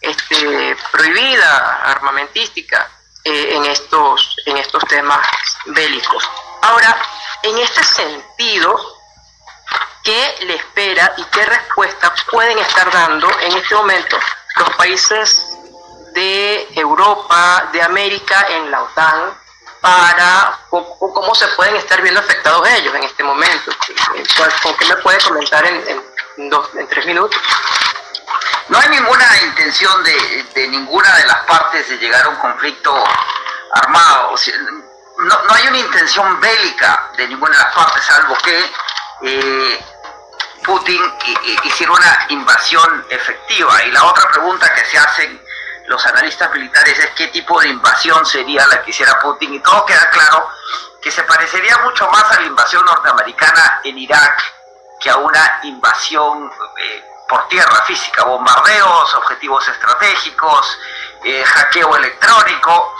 este, 0.00 0.76
prohibida, 0.92 1.80
armamentística, 1.84 2.88
eh, 3.24 3.56
en, 3.56 3.64
estos, 3.64 4.36
en 4.44 4.58
estos 4.58 4.84
temas 4.84 5.26
bélicos. 5.64 6.28
Ahora, 6.60 6.94
en 7.42 7.58
este 7.58 7.82
sentido, 7.82 8.98
¿qué 10.02 10.36
le 10.42 10.56
espera 10.56 11.10
y 11.16 11.24
qué 11.24 11.46
respuesta 11.46 12.14
pueden 12.30 12.58
estar 12.58 12.90
dando 12.92 13.26
en 13.40 13.56
este 13.56 13.74
momento 13.74 14.18
los 14.56 14.70
países 14.76 15.42
de 16.12 16.68
Europa, 16.74 17.70
de 17.72 17.82
América, 17.82 18.46
en 18.50 18.70
la 18.70 18.82
OTAN, 18.82 19.38
para 19.84 20.58
o, 20.70 21.12
cómo 21.12 21.34
se 21.34 21.46
pueden 21.48 21.76
estar 21.76 22.00
viendo 22.00 22.18
afectados 22.18 22.66
ellos 22.70 22.94
en 22.94 23.04
este 23.04 23.22
momento? 23.22 23.70
¿Con 24.62 24.76
qué 24.78 24.86
me 24.86 24.96
puede 24.96 25.18
comentar 25.18 25.64
en, 25.66 26.02
en, 26.38 26.48
dos, 26.48 26.70
en 26.74 26.88
tres 26.88 27.04
minutos? 27.04 27.38
No 28.68 28.78
hay 28.78 28.88
ninguna 28.88 29.26
intención 29.42 30.02
de, 30.02 30.68
ninguna 30.68 31.14
de 31.16 31.26
las 31.26 31.36
partes 31.44 31.86
de 31.86 31.98
llegar 31.98 32.24
a 32.24 32.30
un 32.30 32.36
conflicto 32.36 33.04
armado. 33.72 34.34
No, 35.18 35.38
hay 35.50 35.68
una 35.68 35.78
intención 35.78 36.40
bélica 36.40 37.10
de 37.18 37.28
ninguna 37.28 37.54
de 37.54 37.62
las 37.62 37.74
partes, 37.74 38.04
salvo 38.04 38.38
que 38.38 38.70
eh, 39.22 39.84
Putin 40.64 40.98
hiciera 41.64 41.92
una 41.92 42.26
invasión 42.30 43.06
efectiva. 43.10 43.84
Y 43.84 43.90
la 43.90 44.04
otra 44.04 44.28
pregunta 44.30 44.72
que 44.72 44.84
se 44.86 44.96
hacen 44.96 45.43
los 45.86 46.04
analistas 46.06 46.50
militares 46.52 46.98
es 46.98 47.10
qué 47.10 47.28
tipo 47.28 47.60
de 47.60 47.68
invasión 47.68 48.24
sería 48.24 48.66
la 48.66 48.82
que 48.82 48.90
hiciera 48.90 49.18
Putin. 49.20 49.54
Y 49.54 49.60
todo 49.60 49.84
queda 49.84 50.08
claro 50.10 50.48
que 51.00 51.10
se 51.10 51.22
parecería 51.24 51.78
mucho 51.78 52.08
más 52.10 52.24
a 52.32 52.40
la 52.40 52.46
invasión 52.46 52.84
norteamericana 52.84 53.80
en 53.84 53.98
Irak 53.98 54.42
que 55.00 55.10
a 55.10 55.16
una 55.16 55.60
invasión 55.64 56.50
eh, 56.80 57.04
por 57.28 57.46
tierra 57.48 57.82
física, 57.86 58.24
bombardeos, 58.24 59.14
objetivos 59.16 59.68
estratégicos, 59.68 60.78
eh, 61.22 61.44
hackeo 61.44 61.96
electrónico. 61.96 62.94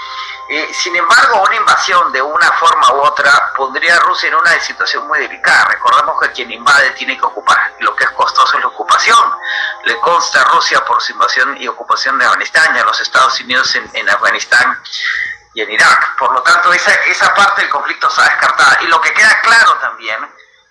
Eh, 0.50 0.68
sin 0.74 0.94
embargo, 0.94 1.42
una 1.42 1.56
invasión 1.56 2.12
de 2.12 2.20
una 2.20 2.52
forma 2.52 2.92
u 2.92 3.00
otra 3.00 3.52
pondría 3.56 3.96
a 3.96 4.00
Rusia 4.00 4.28
en 4.28 4.34
una 4.34 4.60
situación 4.60 5.06
muy 5.06 5.18
delicada. 5.18 5.64
Recordemos 5.64 6.20
que 6.20 6.32
quien 6.32 6.50
invade 6.52 6.90
tiene 6.90 7.16
que 7.16 7.24
ocupar. 7.24 7.72
Lo 7.80 7.94
que 7.96 8.04
es 8.04 8.10
costoso 8.10 8.58
es 8.58 8.62
la 8.62 8.68
ocupación. 8.68 9.33
Le 9.84 9.98
consta 10.00 10.40
a 10.40 10.44
Rusia 10.44 10.84
por 10.84 11.02
su 11.02 11.12
invasión 11.12 11.56
y 11.60 11.68
ocupación 11.68 12.18
de 12.18 12.24
Afganistán 12.24 12.74
y 12.74 12.78
a 12.78 12.84
los 12.84 12.98
Estados 13.00 13.38
Unidos 13.40 13.74
en, 13.74 13.90
en 13.92 14.08
Afganistán 14.08 14.80
y 15.54 15.62
en 15.62 15.70
Irak. 15.70 16.16
Por 16.16 16.32
lo 16.32 16.42
tanto, 16.42 16.72
esa, 16.72 16.92
esa 17.06 17.34
parte 17.34 17.62
del 17.62 17.70
conflicto 17.70 18.08
está 18.08 18.24
descartada. 18.24 18.78
Y 18.82 18.86
lo 18.86 19.00
que 19.00 19.12
queda 19.12 19.40
claro 19.42 19.74
también 19.74 20.18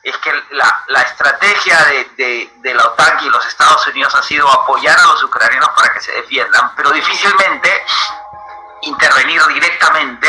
es 0.04 0.18
que 0.18 0.32
la, 0.52 0.84
la 0.88 1.02
estrategia 1.02 1.78
de, 1.86 2.12
de, 2.18 2.54
de, 2.58 2.74
la 2.74 2.84
OTAN 2.88 3.24
y 3.24 3.30
los 3.30 3.46
Estados 3.46 3.88
Unidos 3.88 4.14
ha 4.16 4.24
sido 4.24 4.50
apoyar 4.50 5.00
a 5.00 5.06
los 5.06 5.24
ucranianos 5.24 5.70
para 5.70 5.94
que 5.94 6.02
se 6.02 6.12
defiendan, 6.12 6.76
pero 6.76 6.92
difícilmente 6.92 7.86
intervenir 8.82 9.42
directamente 9.48 10.28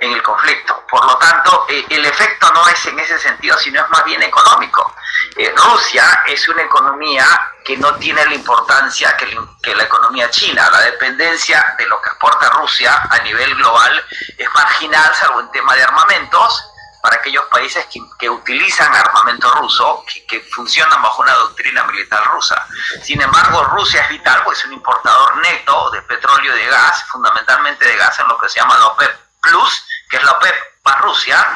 en 0.00 0.12
el 0.12 0.22
conflicto. 0.22 0.84
Por 0.88 1.04
lo 1.04 1.16
tanto, 1.18 1.66
eh, 1.68 1.86
el 1.88 2.04
efecto 2.04 2.52
no 2.52 2.66
es 2.68 2.84
en 2.86 2.98
ese 2.98 3.18
sentido, 3.18 3.56
sino 3.58 3.80
es 3.80 3.88
más 3.90 4.04
bien 4.04 4.22
económico. 4.22 4.94
Eh, 5.36 5.54
Rusia 5.56 6.24
es 6.26 6.48
una 6.48 6.62
economía 6.62 7.24
que 7.66 7.76
no 7.76 7.96
tiene 7.96 8.24
la 8.24 8.34
importancia 8.34 9.16
que, 9.16 9.74
la 9.74 9.82
economía 9.82 10.30
china. 10.30 10.70
La 10.70 10.82
dependencia 10.82 11.74
de 11.76 11.84
lo 11.86 12.00
que 12.00 12.08
exporta 12.10 12.48
Rusia 12.50 13.08
a 13.10 13.18
nivel 13.18 13.56
global 13.56 14.04
es 14.38 14.48
marginal, 14.54 15.12
salvo 15.16 15.40
en 15.40 15.50
tema 15.50 15.74
de 15.74 15.82
armamentos 15.82 16.70
para 17.02 17.16
aquellos 17.16 17.44
países 17.46 17.86
que, 18.18 18.30
utilizan 18.30 18.94
armamento 18.94 19.52
ruso, 19.54 20.04
que, 20.06 20.24
que, 20.26 20.40
funcionan 20.54 21.02
bajo 21.02 21.22
una 21.22 21.34
doctrina 21.34 21.82
militar 21.84 22.24
rusa. 22.32 22.66
Sin 23.02 23.20
embargo, 23.20 23.64
Rusia 23.64 24.02
es 24.02 24.10
vital 24.10 24.42
porque 24.44 24.60
es 24.60 24.66
un 24.66 24.72
importador 24.72 25.36
neto 25.38 25.90
de 25.90 26.02
petróleo 26.02 26.56
y 26.56 26.60
de 26.60 26.66
gas, 26.66 27.04
fundamentalmente 27.10 27.84
de 27.84 27.96
gas 27.96 28.18
en 28.20 28.28
lo 28.28 28.38
que 28.38 28.48
se 28.48 28.60
llama 28.60 28.78
la 28.78 28.86
OPEP 28.86 29.12
Plus, 29.40 29.86
que 30.08 30.16
es 30.18 30.22
la 30.22 30.32
OPEP 30.32 30.54
para 30.82 30.98
Rusia, 30.98 31.46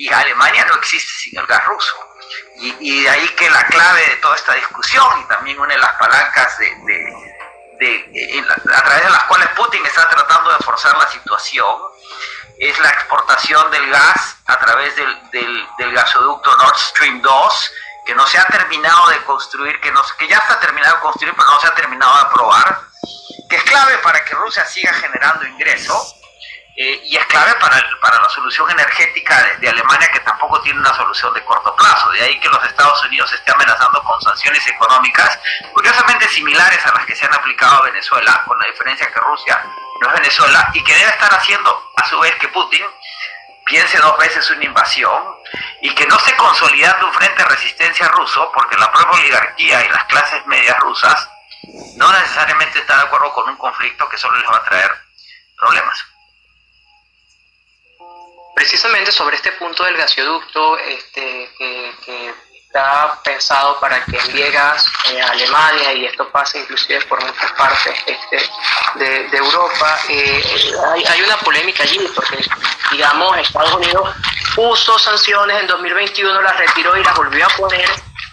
y 0.00 0.10
Alemania 0.10 0.64
no 0.64 0.76
existe 0.76 1.12
sin 1.18 1.38
el 1.38 1.46
gas 1.46 1.62
ruso. 1.66 1.94
Y, 2.56 2.74
y 2.80 3.02
de 3.02 3.10
ahí 3.10 3.28
que 3.36 3.50
la 3.50 3.62
clave 3.66 4.00
de 4.08 4.16
toda 4.16 4.34
esta 4.34 4.54
discusión 4.54 5.20
y 5.20 5.24
también 5.24 5.60
una 5.60 5.74
de 5.74 5.80
las 5.80 5.92
palancas 5.98 6.56
de, 6.56 6.74
de, 6.86 8.08
de, 8.10 8.44
la, 8.46 8.54
a 8.54 8.82
través 8.82 9.04
de 9.04 9.10
las 9.10 9.24
cuales 9.24 9.48
Putin 9.50 9.84
está 9.84 10.08
tratando 10.08 10.52
de 10.52 10.64
forzar 10.64 10.96
la 10.96 11.06
situación 11.10 11.76
es 12.58 12.78
la 12.78 12.88
exportación 12.88 13.70
del 13.70 13.90
gas 13.90 14.36
a 14.46 14.58
través 14.58 14.96
del, 14.96 15.30
del, 15.32 15.66
del, 15.76 15.92
gasoducto 15.92 16.56
Nord 16.56 16.78
Stream 16.78 17.20
2, 17.20 17.72
que 18.06 18.14
no 18.14 18.26
se 18.26 18.38
ha 18.38 18.46
terminado 18.46 19.08
de 19.08 19.18
construir, 19.24 19.78
que, 19.82 19.92
no, 19.92 20.02
que 20.18 20.28
ya 20.28 20.38
está 20.38 20.58
terminado 20.60 20.96
de 20.96 21.02
construir, 21.02 21.34
pero 21.36 21.50
no 21.50 21.60
se 21.60 21.66
ha 21.66 21.74
terminado 21.74 22.14
de 22.14 22.20
aprobar, 22.22 22.80
que 23.50 23.56
es 23.56 23.64
clave 23.64 23.98
para 23.98 24.24
que 24.24 24.34
Rusia 24.34 24.64
siga 24.64 24.94
generando 24.94 25.46
ingreso, 25.46 26.19
eh, 26.82 26.98
y 27.04 27.14
es 27.14 27.26
clave 27.26 27.54
para, 27.56 27.76
para 28.00 28.18
la 28.22 28.28
solución 28.30 28.70
energética 28.70 29.36
de, 29.60 29.68
Alemania, 29.68 30.10
que 30.10 30.20
tampoco 30.20 30.62
tiene 30.62 30.80
una 30.80 30.94
solución 30.94 31.34
de 31.34 31.44
corto 31.44 31.76
plazo. 31.76 32.08
De 32.12 32.22
ahí 32.22 32.40
que 32.40 32.48
los 32.48 32.64
Estados 32.64 33.04
Unidos 33.04 33.30
esté 33.34 33.52
amenazando 33.52 34.02
con 34.02 34.18
sanciones 34.22 34.66
económicas, 34.66 35.38
curiosamente 35.74 36.26
similares 36.28 36.82
a 36.86 36.94
las 36.94 37.04
que 37.04 37.14
se 37.14 37.26
han 37.26 37.34
aplicado 37.34 37.82
a 37.82 37.82
Venezuela, 37.82 38.42
con 38.46 38.58
la 38.58 38.64
diferencia 38.64 39.12
que 39.12 39.20
Rusia 39.20 39.62
no 40.00 40.08
es 40.08 40.14
Venezuela, 40.14 40.70
y 40.72 40.82
que 40.82 40.94
debe 40.94 41.10
estar 41.10 41.34
haciendo 41.34 41.92
a 41.96 42.08
su 42.08 42.18
vez 42.18 42.34
que 42.36 42.48
Putin 42.48 42.86
piense 43.66 43.98
dos 43.98 44.16
veces 44.16 44.50
una 44.50 44.64
invasión 44.64 45.22
y 45.82 45.94
que 45.94 46.06
no 46.06 46.16
esté 46.16 46.34
consolidando 46.36 47.08
un 47.08 47.12
frente 47.12 47.42
de 47.42 47.48
resistencia 47.50 48.08
ruso, 48.08 48.50
porque 48.54 48.78
la 48.78 48.90
propia 48.90 49.20
oligarquía 49.20 49.84
y 49.84 49.88
las 49.90 50.04
clases 50.04 50.46
medias 50.46 50.78
rusas 50.78 51.28
no 51.96 52.10
necesariamente 52.10 52.78
están 52.78 53.00
de 53.00 53.04
acuerdo 53.04 53.30
con 53.34 53.50
un 53.50 53.56
conflicto 53.58 54.08
que 54.08 54.16
solo 54.16 54.38
les 54.38 54.50
va 54.50 54.56
a 54.56 54.64
traer 54.64 54.90
problemas. 55.58 56.06
Precisamente 58.60 59.10
sobre 59.10 59.36
este 59.36 59.52
punto 59.52 59.84
del 59.84 59.96
gasoducto, 59.96 60.76
este, 60.76 61.50
que, 61.56 62.34
está 62.66 63.18
pensado 63.24 63.80
para 63.80 64.04
que 64.04 64.18
envíe 64.18 64.50
gas 64.50 64.84
eh, 65.10 65.20
a 65.22 65.30
Alemania 65.30 65.94
y 65.94 66.04
esto 66.04 66.28
pasa 66.28 66.58
inclusive 66.58 67.00
por 67.06 67.24
muchas 67.24 67.50
partes 67.52 67.94
este, 68.06 68.50
de, 68.96 69.36
Europa. 69.38 69.98
Eh, 70.10 70.44
hay, 70.92 71.04
hay, 71.04 71.22
una 71.22 71.38
polémica 71.38 71.84
allí 71.84 72.06
porque, 72.14 72.44
digamos, 72.90 73.38
Estados 73.38 73.72
Unidos 73.72 74.14
puso 74.54 74.98
sanciones 74.98 75.58
en 75.62 75.66
2021, 75.66 76.42
las 76.42 76.56
retiró 76.58 76.94
y 76.98 77.02
las 77.02 77.14
volvió 77.16 77.46
a 77.46 77.56
poner 77.56 77.90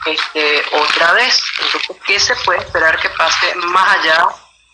este, 0.08 0.66
otra 0.74 1.14
vez. 1.14 1.42
Entonces, 1.62 1.98
¿qué 2.06 2.20
se 2.20 2.36
puede 2.44 2.60
esperar 2.60 3.00
que 3.00 3.10
pase 3.12 3.56
más 3.56 3.98
allá? 3.98 4.28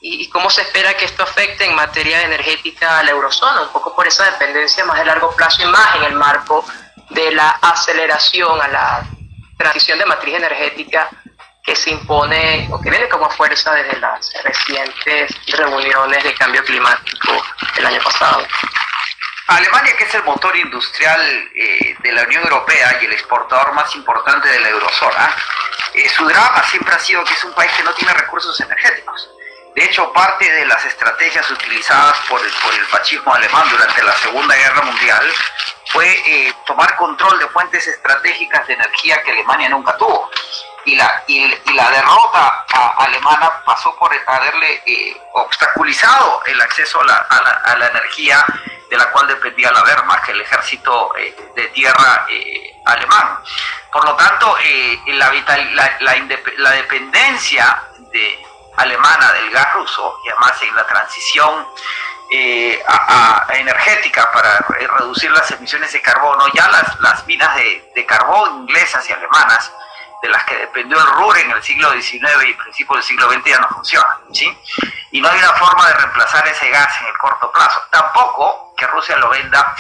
Y, 0.06 0.30
cómo 0.30 0.50
se 0.50 0.64
espera 0.64 0.98
que 0.98 1.06
esto 1.06 1.24
afecte 1.24 1.64
en 1.64 1.76
materia 1.76 2.24
energética 2.24 3.00
a 3.00 3.04
la 3.04 3.12
eurozona, 3.12 3.62
un 3.62 3.70
poco 3.70 3.96
por 3.96 4.06
esa 4.06 4.30
dependencia 4.32 4.84
más 4.84 5.00
de 5.00 5.06
largo 5.06 5.34
plazo 5.34 5.64
y 5.64 5.66
más 5.66 5.96
en 5.96 6.04
el 6.04 6.14
marco 6.16 6.66
de 7.10 7.32
la 7.32 7.52
aceleración 7.62 8.62
a 8.62 8.68
la 8.68 9.06
transición 9.58 9.98
de 10.00 10.06
matriz 10.06 10.36
energética 10.36 11.10
que 11.64 11.74
se 11.78 11.92
impone 11.92 12.68
o 12.70 12.82
que 12.82 12.90
viene 12.90 13.08
como 13.08 13.30
fuerza 13.30 13.74
desde 13.76 13.98
las 14.02 14.30
recientes 14.44 15.32
reuniones 15.48 16.22
de 16.22 16.34
cambio 16.34 16.66
climático 16.66 17.42
el 17.78 17.86
año 17.86 18.02
pasado. 18.04 18.46
Alemania, 19.48 19.96
que 19.96 20.04
es 20.04 20.16
el 20.16 20.24
motor 20.24 20.54
industrial 20.58 21.22
eh, 21.56 21.96
de 22.00 22.12
la 22.12 22.24
Unión 22.24 22.44
Europea 22.44 23.00
y 23.02 23.06
el 23.06 23.14
exportador 23.14 23.72
más 23.74 23.96
importante 23.96 24.50
de 24.50 24.60
la 24.60 24.70
eurozona, 24.70 25.34
eh, 25.94 26.10
su 26.10 26.26
drama 26.26 26.62
siempre 26.70 26.94
ha 26.94 27.00
sido 27.00 27.24
que 27.24 27.34
es 27.34 27.44
un 27.46 27.54
país 27.54 27.72
que 27.72 27.84
no 27.84 27.94
tiene 27.94 28.14
recursos 28.14 28.60
energéticos. 28.60 29.30
De 29.76 29.86
hecho, 29.86 30.12
parte 30.14 30.50
de 30.50 30.66
las 30.68 30.86
estrategias 30.86 31.50
utilizadas 31.50 32.18
por 32.30 32.40
el, 32.40 32.52
por 32.64 32.74
el 32.74 32.86
fascismo 32.86 33.34
alemán 33.34 33.68
durante 33.72 34.04
la 34.04 34.14
Segunda 34.18 34.56
Guerra 34.56 34.82
Mundial 34.84 35.34
fue 35.88 36.12
eh, 36.26 36.54
tomar 36.66 36.96
control 36.96 37.38
de 37.40 37.48
fuentes 37.48 37.88
estratégicas 37.88 38.66
de 38.68 38.74
energía 38.74 39.22
que 39.24 39.32
Alemania 39.32 39.70
nunca 39.70 39.98
tuvo. 39.98 40.30
Y 40.86 40.96
la, 40.96 41.24
y, 41.28 41.48
la 41.74 41.90
derrota 41.92 42.66
alemana 42.98 43.64
pasó 43.64 43.96
por 43.98 44.12
haberle 44.28 44.82
eh, 44.86 45.18
obstaculizado 45.34 46.42
el 46.46 46.60
acceso 46.62 47.00
a 47.02 47.06
la, 47.06 47.18
a, 47.18 47.42
la, 47.42 47.50
a 47.50 47.78
la, 47.78 47.88
energía 47.88 48.46
de 48.90 48.98
la 48.98 49.10
cual 49.12 49.28
dependía 49.28 49.72
la 49.72 49.84
Wehrmacht, 49.84 50.30
el 50.30 50.42
ejército 50.42 51.16
eh, 51.18 51.36
de 51.56 51.68
tierra 51.68 52.28
alemán. 52.86 53.40
Por 53.92 54.04
lo 54.04 54.16
tanto, 54.16 54.58
la, 55.08 55.30
vital, 55.30 55.76
la, 55.76 55.98
la, 56.02 56.72
dependencia 56.72 57.84
de 58.12 58.46
alemana 58.78 59.32
del 59.34 59.50
gas 59.52 59.74
ruso 59.74 60.20
y 60.26 60.30
además 60.30 60.62
en 60.62 60.76
la 60.76 60.86
transición 60.88 61.68
eh, 62.32 62.82
a- 62.88 63.46
a- 63.50 63.56
energética 63.58 64.32
para 64.32 64.60
re- 64.70 64.88
reducir 64.88 65.30
las 65.32 65.50
emisiones 65.52 65.92
de 65.94 66.02
carbono, 66.02 66.46
ya 66.54 66.68
las, 66.70 67.00
las 67.00 67.26
minas 67.28 67.56
de, 67.56 67.92
de 67.94 68.06
carbón 68.06 68.62
inglesas 68.62 69.08
y 69.10 69.14
alemanas, 69.14 69.72
de 70.24 70.30
las 70.30 70.44
que 70.46 70.56
dependió 70.56 70.98
el 70.98 71.06
Ruhr 71.16 71.38
en 71.38 71.52
el 71.52 71.62
siglo 71.62 71.92
XIX 71.92 72.24
y 72.48 72.54
principios 72.54 72.96
del 72.98 73.04
siglo 73.04 73.30
XX 73.32 73.44
ya 73.46 73.60
no 73.60 73.68
funcionan, 73.70 74.18
¿sí? 74.34 74.58
Y 75.12 75.20
no 75.22 75.30
hay 75.30 75.38
una 75.38 75.52
forma 75.54 75.86
de 75.88 75.94
reemplazar 75.96 76.48
ese 76.48 76.70
gas 76.70 77.02
en 77.02 77.08
el 77.08 77.18
corto 77.18 77.52
plazo. 77.52 77.82
Tampoco 77.92 78.74
que 78.78 78.88
Rusia 78.88 79.18
lo 79.18 79.30
venda 79.30 79.76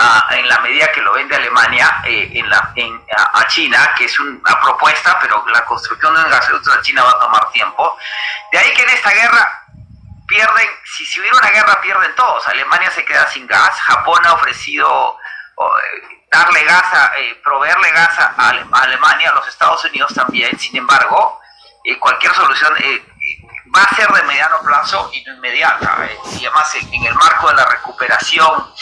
a- 0.00 0.26
en 0.36 0.48
la 0.48 0.58
medida 0.60 0.90
que 0.92 1.02
lo 1.02 1.12
vende 1.12 1.36
Alemania 1.36 2.00
eh, 2.04 2.30
en 2.34 2.48
la, 2.48 2.72
en- 2.74 3.02
a, 3.16 3.40
a 3.40 3.46
China, 3.48 3.92
que 3.96 4.06
es 4.06 4.18
una 4.20 4.60
propuesta, 4.60 5.18
pero 5.20 5.44
la 5.52 5.64
construcción 5.64 6.14
de 6.14 6.22
un 6.24 6.30
gasoducto 6.30 6.72
a 6.72 6.80
China 6.82 7.02
va 7.04 7.10
a 7.10 7.18
tomar 7.18 7.50
tiempo. 7.52 7.96
De 8.50 8.58
ahí 8.58 8.72
que 8.74 8.82
en 8.82 8.90
esta 8.90 9.10
guerra 9.10 9.62
pierden, 10.26 10.66
si, 10.84 11.04
si 11.06 11.20
hubiera 11.20 11.36
una 11.38 11.50
guerra 11.50 11.80
pierden 11.80 12.14
todos. 12.14 12.46
Alemania 12.48 12.90
se 12.90 13.04
queda 13.04 13.28
sin 13.28 13.46
gas, 13.46 13.78
Japón 13.80 14.20
ha 14.24 14.32
ofrecido 14.34 14.88
o, 15.56 15.66
eh, 15.78 16.26
darle 16.30 16.64
gas, 16.64 16.94
a, 16.94 17.12
eh, 17.18 17.34
proveerle 17.44 17.90
gas 17.90 18.18
a, 18.18 18.34
Ale- 18.48 18.64
a 18.72 18.78
Alemania, 18.82 19.30
a 19.30 19.34
los 19.34 19.46
Estados 19.48 19.84
Unidos 19.84 20.14
también. 20.14 20.58
Sin 20.58 20.76
embargo, 20.76 21.40
eh, 21.84 21.98
cualquier 21.98 22.32
solución 22.34 22.72
eh, 22.78 23.04
va 23.76 23.82
a 23.82 23.94
ser 23.96 24.08
de 24.08 24.22
mediano 24.22 24.60
plazo 24.62 25.10
y 25.12 25.22
no 25.24 25.34
inmediata. 25.34 26.08
y 26.38 26.46
además 26.46 26.74
en 26.76 27.04
el 27.06 27.14
marco 27.14 27.48
de 27.48 27.54
la 27.54 27.64
recuperación 27.66 28.72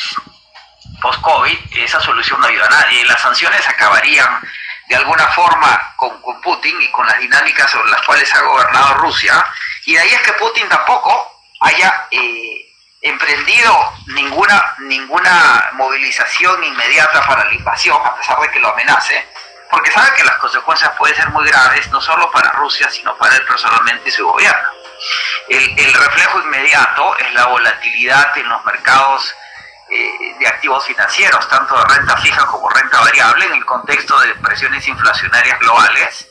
post-COVID, 1.01 1.59
esa 1.77 2.01
solución 2.01 2.41
no 2.41 2.47
ayuda 2.47 2.67
a 2.67 2.71
nadie. 2.71 3.05
Las 3.05 3.21
sanciones 3.21 3.67
acabarían 3.69 4.41
de 4.89 4.97
alguna 4.97 5.27
forma 5.29 5.95
con, 5.97 6.19
Putin 6.41 6.81
y 6.81 6.91
con 6.91 7.07
las 7.07 7.19
dinámicas 7.19 7.71
sobre 7.71 7.91
las 7.91 8.01
cuales 8.03 8.33
ha 8.35 8.41
gobernado 8.41 8.95
Rusia. 8.95 9.45
Y 9.85 9.95
de 9.95 10.01
ahí 10.01 10.09
es 10.09 10.23
que 10.23 10.33
Putin 10.35 10.69
tampoco 10.69 11.43
haya 11.61 12.07
eh, 12.11 12.67
emprendido 13.03 13.93
ninguna, 14.07 14.75
ninguna 14.79 15.71
movilización 15.75 16.65
inmediata 16.65 17.27
para 17.27 17.45
la 17.45 17.55
invasión, 17.55 18.01
a 18.03 18.15
pesar 18.17 18.41
de 18.41 18.51
que 18.51 18.61
lo 18.61 18.73
amenace, 18.73 19.29
porque 19.71 19.91
sabe 19.91 20.17
que 20.17 20.25
las 20.25 20.37
consecuencias 20.37 20.91
pueden 20.97 21.17
ser 21.17 21.29
muy 21.31 21.47
graves, 21.47 21.91
no 21.91 22.01
solo 22.01 22.31
para 22.31 22.51
Rusia, 22.53 22.89
sino 22.91 23.17
para 23.19 23.37
él 23.37 23.45
personalmente 23.45 24.09
y 24.09 24.13
su 24.13 24.27
gobierno. 24.27 24.69
El, 25.49 25.79
el 25.79 25.93
reflejo 25.93 26.41
inmediato 26.41 27.17
es 27.19 27.33
la 27.35 27.47
volatilidad 27.47 28.37
en 28.39 28.49
los 28.49 28.65
mercados 28.65 29.35
eh, 29.91 30.37
de 30.39 30.47
activos 30.47 30.85
financieros, 30.85 31.49
tanto 31.49 31.77
de 31.79 31.85
renta 31.95 32.17
fija 32.19 32.45
como 32.47 32.69
renta 32.71 33.01
variable, 33.01 33.47
en 33.47 33.55
el 33.55 33.65
contexto 33.65 34.19
de 34.21 34.35
presiones 34.37 34.87
inflacionarias 34.87 35.59
globales 35.61 36.29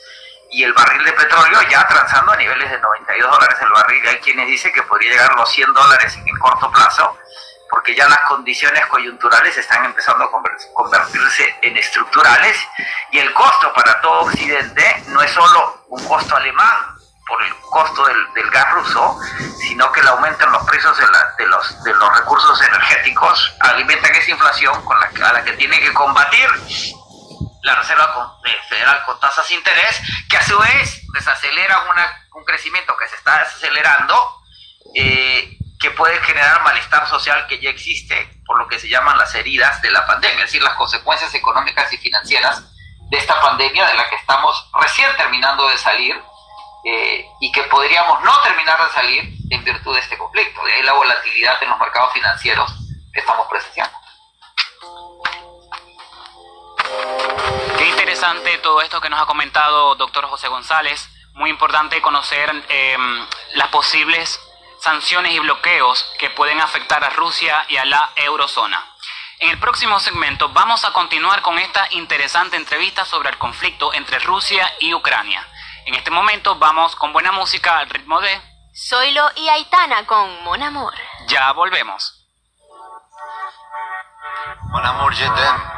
y 0.51 0.63
el 0.63 0.73
barril 0.73 1.03
de 1.03 1.11
petróleo 1.13 1.61
ya 1.69 1.85
transando 1.87 2.31
a 2.31 2.35
niveles 2.37 2.69
de 2.71 2.79
92 2.79 3.31
dólares 3.31 3.57
el 3.61 3.69
barril. 3.69 4.07
Hay 4.07 4.17
quienes 4.19 4.47
dicen 4.47 4.71
que 4.73 4.83
podría 4.83 5.11
llegar 5.11 5.31
a 5.31 5.35
los 5.35 5.51
100 5.51 5.73
dólares 5.73 6.15
en 6.15 6.27
el 6.27 6.39
corto 6.39 6.71
plazo, 6.71 7.17
porque 7.69 7.93
ya 7.95 8.07
las 8.07 8.19
condiciones 8.21 8.85
coyunturales 8.85 9.57
están 9.57 9.83
empezando 9.85 10.23
a 10.23 10.31
conver- 10.31 10.73
convertirse 10.73 11.55
en 11.61 11.75
estructurales 11.75 12.57
y 13.11 13.19
el 13.19 13.33
costo 13.33 13.73
para 13.73 13.99
todo 14.01 14.21
Occidente 14.21 15.03
no 15.07 15.21
es 15.21 15.31
solo 15.31 15.83
un 15.89 16.07
costo 16.07 16.35
alemán 16.37 16.96
por 17.27 17.43
el 17.43 17.53
costo 17.69 18.05
del, 18.05 18.33
del 18.33 18.49
gas 18.51 18.71
ruso, 18.71 19.19
sino 19.59 19.91
que 19.91 19.99
el 19.99 20.07
aumento 20.07 20.45
en 20.45 20.51
los 20.51 20.63
precios 20.65 20.97
de, 20.97 21.05
la- 21.07 21.33
de 21.37 21.45
los, 21.47 21.83
de 21.83 21.93
los 21.93 22.17
recursos 22.19 22.61
energéticos 22.61 23.53
alimentan 23.59 24.15
esa 24.15 24.31
inflación 24.31 24.83
con 24.85 24.97
la, 24.99 25.29
a 25.29 25.33
la 25.33 25.43
que 25.43 25.53
tiene 25.53 25.79
que 25.79 25.93
combatir 25.93 26.49
la 27.63 27.75
Reserva 27.75 28.37
eh, 28.45 28.55
Federal 28.69 29.03
con 29.05 29.19
tasas 29.19 29.47
de 29.49 29.55
interés, 29.55 30.01
que 30.29 30.37
a 30.37 30.43
su 30.43 30.57
vez 30.57 31.01
desacelera 31.13 31.81
una- 31.91 32.27
un 32.33 32.45
crecimiento 32.45 32.95
que 32.95 33.07
se 33.09 33.15
está 33.15 33.39
desacelerando, 33.39 34.41
eh, 34.95 35.57
que 35.79 35.91
puede 35.91 36.17
generar 36.23 36.63
malestar 36.63 37.07
social 37.07 37.45
que 37.47 37.59
ya 37.59 37.69
existe, 37.69 38.41
por 38.45 38.57
lo 38.57 38.67
que 38.67 38.79
se 38.79 38.87
llaman 38.89 39.17
las 39.17 39.33
heridas 39.35 39.81
de 39.81 39.91
la 39.91 40.05
pandemia, 40.07 40.37
es 40.45 40.51
decir, 40.51 40.63
las 40.63 40.73
consecuencias 40.75 41.33
económicas 41.33 41.91
y 41.91 41.97
financieras 41.97 42.63
de 43.09 43.17
esta 43.17 43.39
pandemia 43.41 43.85
de 43.85 43.93
la 43.95 44.09
que 44.09 44.15
estamos 44.15 44.69
recién 44.81 45.15
terminando 45.17 45.67
de 45.69 45.77
salir 45.77 46.19
eh, 46.83 47.25
y 47.39 47.51
que 47.51 47.63
podríamos 47.63 48.21
no 48.23 48.41
terminar 48.41 48.83
de 48.85 48.93
salir 48.93 49.33
en 49.49 49.63
virtud 49.63 49.93
de 49.93 49.99
este 49.99 50.17
conflicto. 50.17 50.63
De 50.63 50.73
ahí 50.73 50.83
la 50.83 50.93
volatilidad 50.93 51.61
en 51.61 51.69
los 51.69 51.79
mercados 51.79 52.13
financieros 52.13 52.71
que 53.13 53.19
estamos 53.19 53.47
presenciando. 53.47 53.97
Qué 57.77 57.85
interesante 57.85 58.57
todo 58.59 58.81
esto 58.81 59.01
que 59.01 59.09
nos 59.09 59.21
ha 59.21 59.25
comentado 59.25 59.95
doctor 59.95 60.25
José 60.27 60.47
González. 60.47 61.09
Muy 61.33 61.49
importante 61.49 62.01
conocer 62.01 62.51
eh, 62.69 62.97
las 63.55 63.67
posibles 63.67 64.39
sanciones 64.79 65.33
y 65.33 65.39
bloqueos 65.39 66.13
que 66.17 66.29
pueden 66.29 66.61
afectar 66.61 67.03
a 67.03 67.09
Rusia 67.09 67.65
y 67.67 67.77
a 67.77 67.85
la 67.85 68.11
eurozona. 68.15 68.83
En 69.39 69.49
el 69.49 69.59
próximo 69.59 69.99
segmento 69.99 70.49
vamos 70.49 70.83
a 70.83 70.93
continuar 70.93 71.41
con 71.41 71.59
esta 71.59 71.87
interesante 71.91 72.57
entrevista 72.57 73.05
sobre 73.05 73.29
el 73.29 73.37
conflicto 73.37 73.93
entre 73.93 74.17
Rusia 74.19 74.73
y 74.79 74.93
Ucrania. 74.93 75.47
En 75.87 75.95
este 75.95 76.11
momento 76.11 76.55
vamos 76.59 76.97
con 76.97 77.13
buena 77.13 77.31
música 77.31 77.79
al 77.79 77.89
ritmo 77.89 78.19
de... 78.19 78.41
Zoilo 78.75 79.23
y 79.37 79.47
Aitana 79.47 80.05
con 80.05 80.43
Mon 80.43 80.61
Amor. 80.61 80.93
Ya 81.27 81.53
volvemos. 81.53 82.13
Mon 84.69 84.85
amour, 84.85 85.13
je 85.13 85.25
t'aime. 85.29 85.77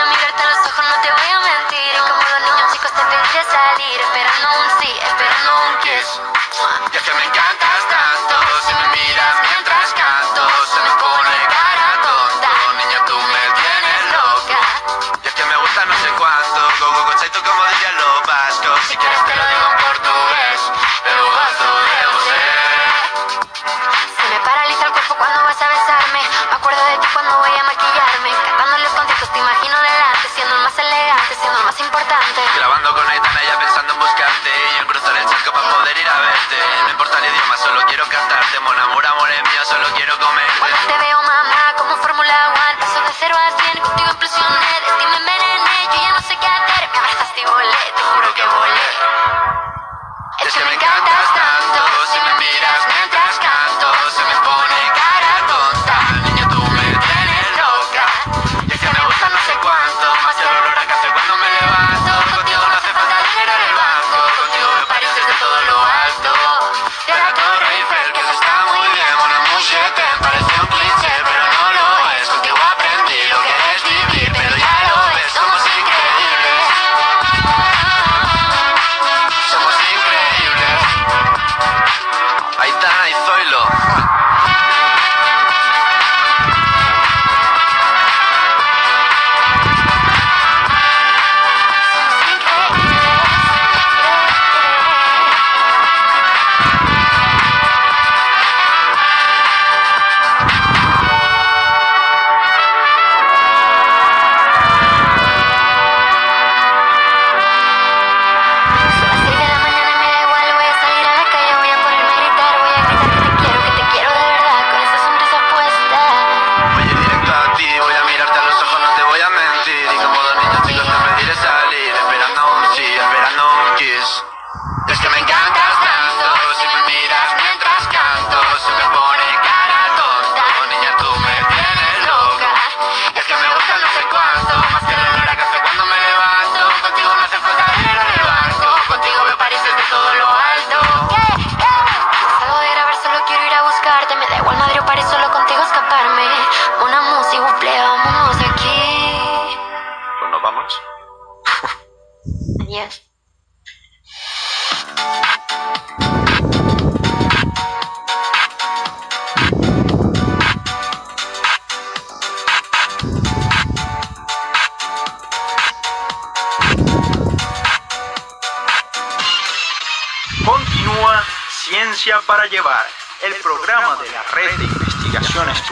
Grabando 32.11 32.93
con 32.93 33.07
Aitana 33.07 33.41
ya 33.41 33.57
pensando 33.57 33.93
en 33.93 33.99
buscarte. 33.99 34.49
Y 34.49 34.79
yo 34.79 34.87
cruzar 34.87 35.15
el 35.15 35.25
charco 35.29 35.53
para 35.53 35.69
poder 35.69 35.97
ir 35.97 36.09
a 36.09 36.19
verte. 36.19 36.57
No 36.83 36.89
importa 36.89 37.17
el 37.19 37.23
idioma, 37.23 37.57
solo 37.57 37.81
quiero 37.87 38.05
cantarte 38.09 38.59
Mon 38.59 38.77
amor, 38.77 39.05
amor 39.05 39.31
es 39.31 39.41
mío, 39.43 39.61
solo 39.63 39.87
quiero 39.95 40.19
comerte 40.19 41.10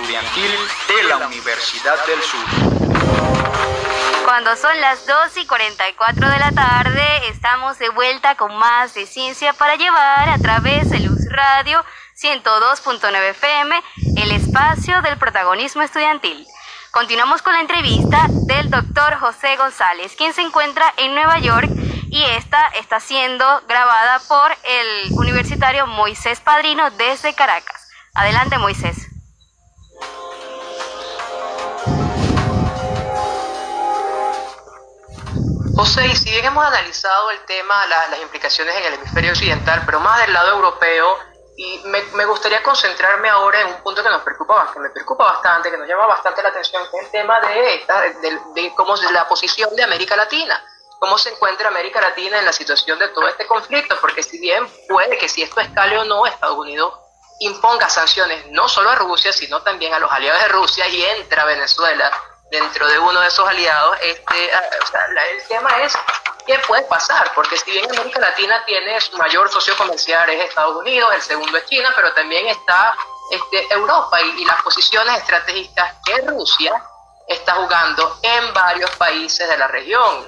Estudiantil 0.02 0.52
de 0.88 1.04
la 1.10 1.18
Universidad 1.28 2.06
del 2.06 2.22
Sur. 2.22 2.40
Cuando 4.24 4.56
son 4.56 4.80
las 4.80 5.06
2 5.06 5.38
y 5.38 5.46
44 5.46 6.30
de 6.30 6.40
la 6.40 6.52
tarde, 6.52 7.28
estamos 7.28 7.78
de 7.80 7.90
vuelta 7.90 8.36
con 8.36 8.56
más 8.56 8.94
de 8.94 9.06
Ciencia 9.06 9.52
para 9.52 9.76
Llevar 9.76 10.30
a 10.30 10.38
través 10.38 10.90
de 10.90 11.02
Luz 11.02 11.20
Radio 11.30 11.84
102.9 12.18 13.30
FM, 13.32 13.84
el 14.16 14.32
espacio 14.32 15.02
del 15.02 15.18
protagonismo 15.18 15.82
estudiantil. 15.82 16.48
Continuamos 16.92 17.42
con 17.42 17.54
la 17.54 17.62
entrevista 17.62 18.28
del 18.48 18.70
doctor 18.70 19.16
José 19.20 19.58
González, 19.58 20.16
quien 20.16 20.34
se 20.34 20.42
encuentra 20.42 20.94
en 20.96 21.14
Nueva 21.14 21.40
York 21.40 21.70
y 22.10 22.24
esta 22.38 22.68
está 22.80 23.02
siendo 23.02 23.46
grabada 23.68 24.20
por 24.30 24.50
el 24.64 25.12
universitario 25.12 25.88
Moisés 25.88 26.40
Padrino 26.40 26.90
desde 26.92 27.34
Caracas. 27.34 27.90
Adelante, 28.16 28.58
Moisés. 28.58 29.09
José, 35.80 36.08
y 36.08 36.16
si 36.18 36.30
bien 36.30 36.44
hemos 36.44 36.66
analizado 36.66 37.32
el 37.32 37.40
tema, 37.46 37.86
la- 37.88 38.10
las 38.10 38.20
implicaciones 38.22 38.76
en 38.76 38.84
el 38.84 38.94
hemisferio 38.96 39.32
occidental, 39.32 39.84
pero 39.86 40.02
más 40.02 40.20
del 40.20 40.34
lado 40.34 40.50
europeo, 40.50 41.18
y 41.56 41.80
me, 41.86 42.02
me 42.16 42.26
gustaría 42.26 42.62
concentrarme 42.62 43.30
ahora 43.30 43.62
en 43.62 43.68
un 43.68 43.82
punto 43.82 44.04
que 44.04 44.10
nos 44.10 44.22
preocupa, 44.22 44.70
que 44.74 44.80
me 44.80 44.90
preocupa 44.90 45.24
bastante, 45.24 45.72
que 45.72 45.78
nos 45.78 45.88
llama 45.88 46.06
bastante 46.08 46.44
la 46.44 46.50
atención, 46.50 46.84
que 46.92 46.98
es 46.98 47.04
el 47.06 47.12
tema 47.12 47.40
de, 47.40 47.76
esta, 47.76 48.02
de, 48.02 48.40
de 48.56 48.74
cómo 48.76 48.96
es 48.96 49.10
la 49.12 49.26
posición 49.30 49.74
de 49.74 49.84
América 49.84 50.18
Latina, 50.18 50.62
cómo 51.00 51.18
se 51.18 51.30
encuentra 51.30 51.70
América 51.70 52.02
Latina 52.02 52.40
en 52.40 52.46
la 52.46 52.52
situación 52.52 53.00
de 53.00 53.08
todo 53.10 53.30
este 53.30 53.48
conflicto, 53.48 53.96
porque 54.02 54.22
si 54.22 54.38
bien 54.38 54.68
puede 54.90 55.18
que 55.18 55.30
si 55.30 55.44
esto 55.44 55.62
escale 55.62 55.98
o 55.98 56.04
no, 56.04 56.26
Estados 56.26 56.58
Unidos 56.58 56.94
imponga 57.40 57.88
sanciones 57.88 58.48
no 58.52 58.68
solo 58.68 58.90
a 58.90 58.96
Rusia, 58.96 59.32
sino 59.32 59.62
también 59.62 59.94
a 59.94 60.00
los 60.00 60.12
aliados 60.12 60.42
de 60.42 60.48
Rusia 60.50 60.90
y 60.90 61.02
entra 61.06 61.46
Venezuela 61.46 62.12
dentro 62.52 62.88
de 62.88 63.00
uno 63.00 63.20
de 63.22 63.28
esos 63.28 63.48
aliados, 63.48 63.98
este, 64.02 64.52
ah, 64.54 64.62
o 65.08 65.12
la- 65.14 65.26
el 65.28 65.48
tema 65.48 65.70
es 65.82 65.94
qué 66.46 66.58
puede 66.68 66.84
pasar, 66.84 67.32
porque 67.36 67.58
si 67.58 67.72
bien 67.72 67.90
América 67.92 68.20
Latina 68.20 68.64
tiene 68.66 69.00
su 69.02 69.16
mayor 69.18 69.50
socio 69.52 69.76
comercial 69.78 70.30
es 70.30 70.46
Estados 70.46 70.76
Unidos, 70.78 71.14
el 71.14 71.22
segundo 71.22 71.58
es 71.58 71.66
China, 71.68 71.92
pero 71.96 72.12
también 72.14 72.48
está 72.48 72.96
este, 73.32 73.72
Europa 73.74 74.20
y, 74.22 74.44
las 74.46 74.60
posiciones 74.64 75.18
estratégicas 75.18 75.94
que 76.04 76.20
Rusia 76.22 76.74
está 77.28 77.54
jugando 77.54 78.18
en 78.24 78.52
varios 78.56 78.90
países 78.98 79.48
de 79.48 79.56
la 79.56 79.68
región. 79.68 80.28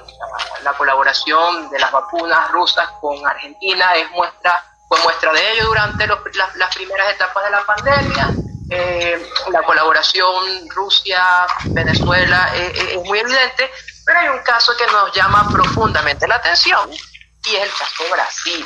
La 0.61 0.73
colaboración 0.73 1.67
de 1.71 1.79
las 1.79 1.91
vacunas 1.91 2.51
rusas 2.51 2.87
con 3.01 3.25
Argentina 3.25 3.95
es 3.95 4.07
muestra, 4.11 4.63
fue 4.87 4.99
muestra 4.99 5.33
de 5.33 5.51
ello 5.53 5.65
durante 5.65 6.05
los- 6.05 6.19
las, 6.35 6.55
las 6.57 6.75
primeras 6.75 7.09
etapas 7.11 7.43
de 7.43 7.49
la 7.49 7.63
pandemia. 7.63 8.31
Eh, 8.73 9.29
la 9.51 9.63
colaboración 9.63 10.69
Rusia-Venezuela 10.69 12.51
eh, 12.55 12.71
eh, 12.73 12.95
es 12.95 13.03
muy 13.03 13.19
evidente, 13.19 13.69
pero 14.05 14.19
hay 14.19 14.29
un 14.29 14.39
caso 14.43 14.71
que 14.77 14.87
nos 14.87 15.13
llama 15.13 15.45
profundamente 15.51 16.25
la 16.25 16.35
atención 16.35 16.89
y 16.89 17.55
es 17.55 17.63
el 17.63 17.69
caso 17.69 18.03
Brasil. 18.09 18.63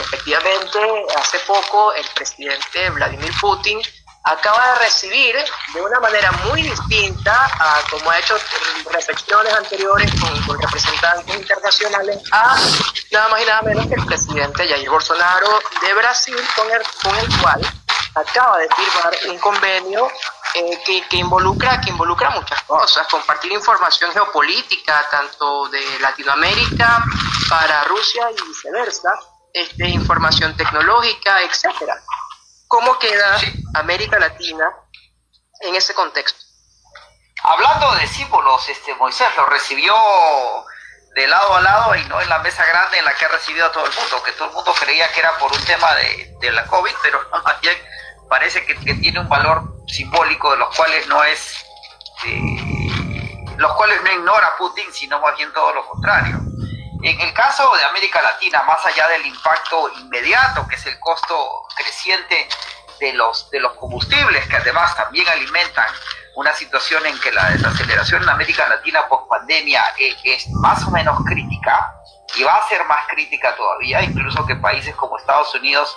Efectivamente, 0.00 0.78
hace 1.18 1.38
poco 1.46 1.94
el 1.94 2.04
presidente 2.14 2.90
Vladimir 2.90 3.32
Putin 3.40 3.80
acaba 4.24 4.72
de 4.74 4.78
recibir 4.80 5.34
de 5.72 5.80
una 5.80 6.00
manera 6.00 6.32
muy 6.44 6.62
distinta 6.62 7.48
a 7.58 7.80
como 7.88 8.10
ha 8.10 8.18
hecho 8.18 8.36
reflexiones 8.90 9.54
anteriores 9.54 10.10
con, 10.20 10.38
con 10.42 10.60
representantes 10.60 11.34
internacionales 11.34 12.18
a 12.30 12.56
nada 13.10 13.28
más 13.28 13.42
y 13.42 13.46
nada 13.46 13.62
menos 13.62 13.86
que 13.86 13.94
el 13.94 14.04
presidente 14.04 14.68
Jair 14.68 14.90
Bolsonaro 14.90 15.60
de 15.80 15.94
Brasil 15.94 16.36
con 16.56 16.70
el, 16.70 16.82
con 17.02 17.16
el 17.16 17.40
cual 17.40 17.85
acaba 18.16 18.58
de 18.58 18.68
firmar 18.68 19.16
un 19.28 19.38
convenio 19.38 20.10
eh, 20.54 20.82
que, 20.84 21.06
que 21.08 21.16
involucra 21.18 21.80
que 21.80 21.90
involucra 21.90 22.30
muchas 22.30 22.62
cosas 22.62 23.06
compartir 23.08 23.52
información 23.52 24.10
geopolítica 24.12 25.06
tanto 25.10 25.68
de 25.68 25.98
Latinoamérica 26.00 27.04
para 27.48 27.84
Rusia 27.84 28.30
y 28.30 28.48
viceversa 28.48 29.10
este, 29.52 29.88
información 29.88 30.56
tecnológica 30.56 31.42
etcétera. 31.42 32.02
Cómo 32.68 32.98
queda 32.98 33.38
América 33.74 34.18
Latina 34.18 34.68
en 35.60 35.76
ese 35.76 35.94
contexto 35.94 36.46
Hablando 37.42 37.94
de 37.96 38.06
símbolos, 38.08 38.68
este 38.68 38.94
Moisés 38.94 39.28
lo 39.36 39.46
recibió 39.46 39.94
de 41.14 41.28
lado 41.28 41.54
a 41.54 41.60
lado 41.60 41.94
y 41.94 42.04
no 42.06 42.20
en 42.20 42.28
la 42.28 42.40
mesa 42.40 42.64
grande 42.66 42.98
en 42.98 43.04
la 43.04 43.14
que 43.14 43.24
ha 43.24 43.28
recibido 43.28 43.66
a 43.66 43.72
todo 43.72 43.86
el 43.86 43.94
mundo, 43.94 44.22
que 44.22 44.32
todo 44.32 44.48
el 44.48 44.54
mundo 44.54 44.74
creía 44.78 45.10
que 45.12 45.20
era 45.20 45.36
por 45.38 45.52
un 45.52 45.64
tema 45.64 45.94
de, 45.94 46.34
de 46.40 46.50
la 46.50 46.66
COVID, 46.66 46.92
pero 47.02 47.22
no, 47.32 47.42
parece 48.28 48.64
que, 48.64 48.74
que 48.76 48.94
tiene 48.94 49.20
un 49.20 49.28
valor 49.28 49.62
simbólico 49.86 50.52
de 50.52 50.58
los 50.58 50.74
cuales 50.74 51.06
no 51.06 51.22
es, 51.24 51.64
eh, 52.24 52.90
los 53.56 53.72
cuales 53.74 54.02
no 54.02 54.12
ignora 54.12 54.56
Putin, 54.58 54.92
sino 54.92 55.20
más 55.20 55.36
bien 55.36 55.52
todo 55.52 55.72
lo 55.72 55.86
contrario. 55.86 56.40
En 57.02 57.20
el 57.20 57.32
caso 57.34 57.70
de 57.76 57.84
América 57.84 58.20
Latina, 58.22 58.62
más 58.62 58.84
allá 58.84 59.08
del 59.08 59.26
impacto 59.26 59.90
inmediato, 59.98 60.66
que 60.66 60.76
es 60.76 60.86
el 60.86 60.98
costo 60.98 61.62
creciente 61.76 62.48
de 62.98 63.12
los, 63.12 63.50
de 63.50 63.60
los 63.60 63.74
combustibles, 63.74 64.46
que 64.48 64.56
además 64.56 64.96
también 64.96 65.28
alimentan 65.28 65.86
una 66.34 66.52
situación 66.54 67.04
en 67.06 67.18
que 67.20 67.32
la 67.32 67.50
desaceleración 67.50 68.22
en 68.22 68.28
América 68.28 68.68
Latina 68.68 69.06
post 69.08 69.28
pandemia 69.28 69.94
es, 69.98 70.16
es 70.24 70.48
más 70.50 70.84
o 70.86 70.90
menos 70.90 71.18
crítica 71.24 71.94
y 72.34 72.42
va 72.42 72.56
a 72.56 72.68
ser 72.68 72.84
más 72.84 73.06
crítica 73.08 73.54
todavía, 73.56 74.02
incluso 74.02 74.44
que 74.44 74.56
países 74.56 74.94
como 74.96 75.18
Estados 75.18 75.54
Unidos 75.54 75.96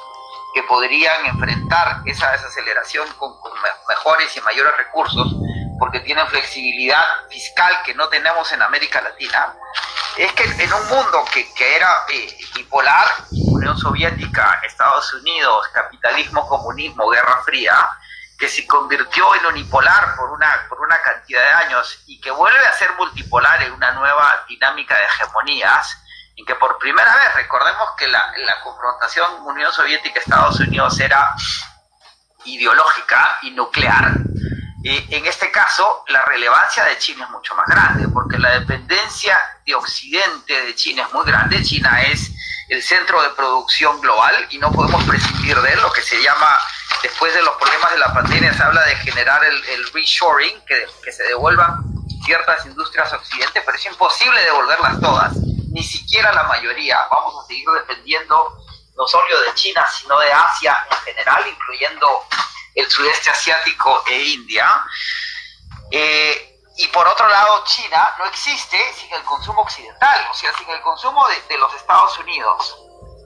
que 0.53 0.63
podrían 0.63 1.25
enfrentar 1.27 2.01
esa 2.05 2.31
desaceleración 2.31 3.07
con, 3.13 3.39
con 3.39 3.53
me- 3.61 3.69
mejores 3.87 4.35
y 4.35 4.41
mayores 4.41 4.75
recursos 4.77 5.27
porque 5.79 6.01
tienen 6.01 6.27
flexibilidad 6.27 7.03
fiscal 7.29 7.71
que 7.85 7.93
no 7.93 8.09
tenemos 8.09 8.51
en 8.51 8.61
América 8.61 8.99
Latina, 9.01 9.53
es 10.17 10.31
que 10.33 10.43
en 10.43 10.73
un 10.73 10.89
mundo 10.89 11.23
que, 11.31 11.53
que 11.53 11.75
era 11.77 12.03
eh, 12.09 12.37
bipolar, 12.55 13.07
Unión 13.31 13.77
Soviética, 13.77 14.59
Estados 14.65 15.13
Unidos, 15.13 15.67
capitalismo, 15.73 16.45
comunismo, 16.49 17.09
Guerra 17.09 17.41
Fría, 17.45 17.89
que 18.37 18.49
se 18.49 18.67
convirtió 18.67 19.33
en 19.35 19.45
unipolar 19.45 20.15
por 20.17 20.31
una, 20.31 20.65
por 20.67 20.81
una 20.81 21.01
cantidad 21.01 21.41
de 21.41 21.65
años 21.65 22.03
y 22.07 22.19
que 22.19 22.31
vuelve 22.31 22.65
a 22.65 22.73
ser 22.73 22.91
multipolar 22.95 23.61
en 23.63 23.71
una 23.71 23.91
nueva 23.93 24.43
dinámica 24.49 24.97
de 24.97 25.03
hegemonías, 25.05 25.97
que 26.45 26.55
por 26.55 26.77
primera 26.77 27.15
vez, 27.15 27.35
recordemos 27.35 27.89
que 27.97 28.07
la, 28.07 28.31
la 28.37 28.61
confrontación 28.61 29.41
Unión 29.43 29.71
Soviética-Estados 29.71 30.59
Unidos 30.61 30.99
era 30.99 31.33
ideológica 32.45 33.39
y 33.41 33.51
nuclear, 33.51 34.13
eh, 34.81 35.05
en 35.09 35.25
este 35.25 35.51
caso, 35.51 36.05
la 36.07 36.21
relevancia 36.23 36.85
de 36.85 36.97
China 36.97 37.25
es 37.25 37.31
mucho 37.31 37.53
más 37.55 37.65
grande, 37.67 38.07
porque 38.07 38.37
la 38.37 38.59
dependencia 38.59 39.37
de 39.65 39.75
Occidente 39.75 40.53
de 40.53 40.75
China 40.75 41.03
es 41.05 41.13
muy 41.13 41.25
grande. 41.25 41.61
China 41.61 42.01
es 42.03 42.31
el 42.69 42.81
centro 42.81 43.21
de 43.21 43.29
producción 43.29 43.99
global 43.99 44.47
y 44.51 44.57
no 44.57 44.71
podemos 44.71 45.03
prescindir 45.03 45.59
de 45.59 45.73
él, 45.73 45.81
lo 45.81 45.91
que 45.91 46.01
se 46.01 46.21
llama, 46.21 46.57
después 47.03 47.33
de 47.33 47.41
los 47.41 47.55
problemas 47.57 47.91
de 47.91 47.97
la 47.97 48.13
pandemia, 48.13 48.53
se 48.53 48.63
habla 48.63 48.85
de 48.85 48.95
generar 48.97 49.43
el, 49.43 49.65
el 49.65 49.91
reshoring, 49.91 50.61
que, 50.65 50.85
que 51.03 51.11
se 51.11 51.23
devuelvan 51.23 51.83
ciertas 52.23 52.65
industrias 52.65 53.11
a 53.11 53.17
Occidente, 53.17 53.61
pero 53.65 53.77
es 53.77 53.85
imposible 53.85 54.41
devolverlas 54.41 55.01
todas, 55.01 55.33
ni 55.79 55.85
siquiera 55.85 56.33
la 56.33 56.43
mayoría. 56.43 57.07
Vamos 57.09 57.41
a 57.41 57.47
seguir 57.47 57.65
dependiendo 57.69 58.57
no 58.97 59.07
solo 59.07 59.41
de 59.41 59.53
China, 59.53 59.87
sino 59.89 60.19
de 60.19 60.29
Asia 60.29 60.77
en 60.91 60.97
general, 60.97 61.47
incluyendo 61.47 62.25
el 62.75 62.91
sudeste 62.91 63.29
asiático 63.29 64.03
e 64.07 64.21
India. 64.21 64.85
Eh, 65.89 66.59
y 66.75 66.87
por 66.87 67.07
otro 67.07 67.29
lado, 67.29 67.63
China 67.63 68.13
no 68.19 68.25
existe 68.25 68.77
sin 68.93 69.13
el 69.13 69.23
consumo 69.23 69.61
occidental, 69.61 70.27
o 70.29 70.33
sea, 70.33 70.51
sin 70.57 70.69
el 70.69 70.81
consumo 70.81 71.25
de, 71.47 71.57
los 71.57 71.73
Estados 71.73 72.17
Unidos, 72.19 72.77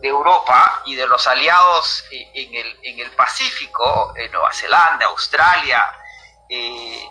de 0.02 0.10
Europa 0.10 0.84
y 0.86 0.94
de 0.94 1.08
los 1.08 1.26
aliados 1.26 2.04
eh, 2.12 2.32
en 2.36 2.54
el, 2.54 2.80
en 2.84 3.00
el 3.00 3.12
Pacífico, 3.14 4.14
en 4.16 4.32
Nueva 4.32 4.54
Zelanda, 4.54 5.08
Australia, 5.08 5.92
eh, 6.50 7.10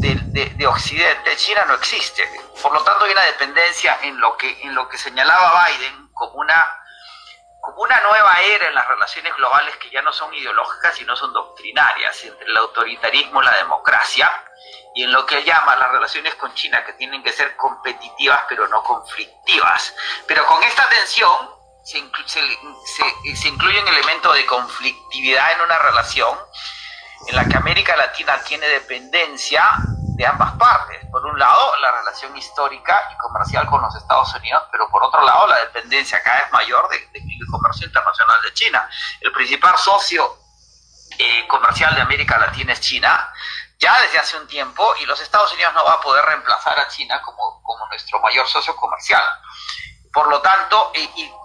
de, 0.00 0.14
de- 0.32 0.50
de 0.50 0.66
Occidente, 0.66 1.36
China 1.36 1.64
no 1.66 1.74
existe. 1.74 2.28
Por 2.62 2.72
lo 2.72 2.82
tanto, 2.82 3.04
hay 3.04 3.12
una 3.12 3.22
dependencia 3.24 3.98
en 4.02 4.18
lo 4.20 4.36
que, 4.36 4.60
en 4.62 4.74
lo 4.74 4.88
que 4.88 4.98
señalaba 4.98 5.66
Biden 5.66 6.08
como 6.12 6.34
una 6.40 6.76
como 7.62 7.82
una 7.82 8.00
nueva 8.00 8.40
era 8.40 8.68
en 8.68 8.74
las 8.74 8.88
relaciones 8.88 9.36
globales 9.36 9.76
que 9.76 9.90
ya 9.90 10.00
no 10.00 10.14
son 10.14 10.32
ideológicas, 10.32 10.96
sino 10.96 11.14
son 11.14 11.30
doctrinarias, 11.34 12.24
entre 12.24 12.46
el 12.46 12.56
autoritarismo 12.56 13.42
y 13.42 13.44
la 13.44 13.54
democracia, 13.58 14.32
y 14.94 15.04
en 15.04 15.12
lo 15.12 15.26
que 15.26 15.36
él 15.36 15.44
llama 15.44 15.76
las 15.76 15.90
relaciones 15.90 16.34
con 16.36 16.54
China, 16.54 16.82
que 16.86 16.94
tienen 16.94 17.22
que 17.22 17.32
ser 17.32 17.54
competitivas 17.56 18.44
pero 18.48 18.66
no 18.68 18.82
conflictivas. 18.82 19.94
Pero 20.26 20.46
con 20.46 20.62
esta 20.62 20.88
tensión 20.88 21.50
se 21.84 21.98
incluye 23.48 23.78
un 23.82 23.88
elemento 23.88 24.32
de 24.32 24.46
conflictividad 24.46 25.52
en 25.52 25.60
una 25.60 25.78
relación 25.80 26.38
en 27.28 27.36
la 27.36 27.46
que 27.48 27.56
América 27.56 27.96
Latina 27.96 28.38
tiene 28.42 28.66
dependencia 28.66 29.62
de 30.16 30.26
ambas 30.26 30.52
partes. 30.52 30.98
Por 31.10 31.24
un 31.26 31.38
lado, 31.38 31.76
la 31.80 31.92
relación 31.92 32.36
histórica 32.36 33.08
y 33.12 33.16
comercial 33.18 33.66
con 33.66 33.80
los 33.82 33.94
Estados 33.96 34.34
Unidos, 34.34 34.62
pero 34.70 34.88
por 34.90 35.02
otro 35.02 35.24
lado, 35.24 35.46
la 35.46 35.58
dependencia 35.60 36.22
cada 36.22 36.42
vez 36.42 36.52
mayor 36.52 36.88
de- 36.88 36.98
de- 36.98 37.20
del 37.20 37.46
comercio 37.50 37.86
internacional 37.86 38.40
de 38.42 38.52
China. 38.54 38.90
El 39.20 39.32
principal 39.32 39.76
socio 39.78 40.36
eh, 41.18 41.46
comercial 41.48 41.94
de 41.94 42.00
América 42.00 42.38
Latina 42.38 42.72
es 42.72 42.80
China, 42.80 43.30
ya 43.78 44.00
desde 44.00 44.18
hace 44.18 44.36
un 44.38 44.46
tiempo, 44.46 44.94
y 45.00 45.04
los 45.06 45.20
Estados 45.20 45.52
Unidos 45.52 45.74
no 45.74 45.84
va 45.84 45.94
a 45.94 46.00
poder 46.00 46.24
reemplazar 46.24 46.78
a 46.78 46.88
China 46.88 47.20
como 47.22 47.60
nuestro 47.90 48.20
mayor 48.20 48.46
socio 48.46 48.74
comercial. 48.76 49.22
Por 50.12 50.28
lo 50.28 50.40
tanto, 50.42 50.92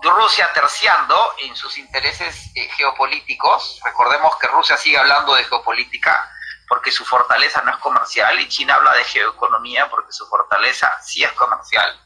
Rusia 0.02 0.52
terciando 0.54 1.36
en 1.40 1.56
sus 1.56 1.78
intereses 1.78 2.52
eh, 2.56 2.68
geopolíticos, 2.76 3.80
recordemos 3.84 4.36
que 4.38 4.48
Rusia 4.48 4.76
sigue 4.76 4.98
hablando 4.98 5.36
de 5.36 5.44
geopolítica 5.44 6.32
porque 6.68 6.92
su 6.92 7.06
fortaleza 7.06 7.62
no 7.62 7.72
es 7.72 7.78
comercial 7.78 8.40
y 8.40 8.48
China 8.48 8.76
habla 8.76 8.94
de 8.94 9.04
geoeconomía 9.04 9.88
porque 9.90 10.12
su 10.12 10.26
fortaleza 10.28 10.92
sí 11.04 11.24
es 11.24 11.32
comercial. 11.34 12.00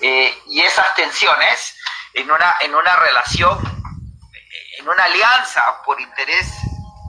Eh, 0.00 0.42
y 0.46 0.60
esas 0.60 0.94
tensiones 0.94 1.76
en 2.14 2.30
una, 2.30 2.54
en 2.60 2.74
una 2.74 2.94
relación, 2.96 3.58
en 4.78 4.88
una 4.88 5.04
alianza 5.04 5.82
por 5.84 6.00
interés 6.00 6.46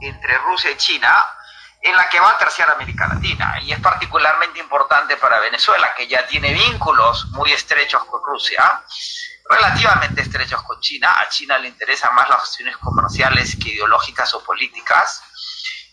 entre 0.00 0.38
Rusia 0.38 0.72
y 0.72 0.76
China, 0.76 1.26
en 1.80 1.96
la 1.96 2.08
que 2.08 2.18
va 2.18 2.30
a 2.30 2.38
terciar 2.38 2.70
América 2.70 3.06
Latina. 3.06 3.58
Y 3.62 3.72
es 3.72 3.80
particularmente 3.80 4.58
importante 4.58 5.16
para 5.16 5.38
Venezuela, 5.40 5.94
que 5.96 6.06
ya 6.08 6.26
tiene 6.26 6.52
vínculos 6.52 7.26
muy 7.30 7.52
estrechos 7.52 8.04
con 8.04 8.22
Rusia, 8.22 8.82
relativamente 9.48 10.22
estrechos 10.22 10.62
con 10.62 10.80
China. 10.80 11.20
A 11.20 11.28
China 11.28 11.58
le 11.58 11.68
interesan 11.68 12.14
más 12.14 12.28
las 12.28 12.40
acciones 12.40 12.76
comerciales 12.78 13.56
que 13.62 13.70
ideológicas 13.70 14.34
o 14.34 14.42
políticas. 14.42 15.22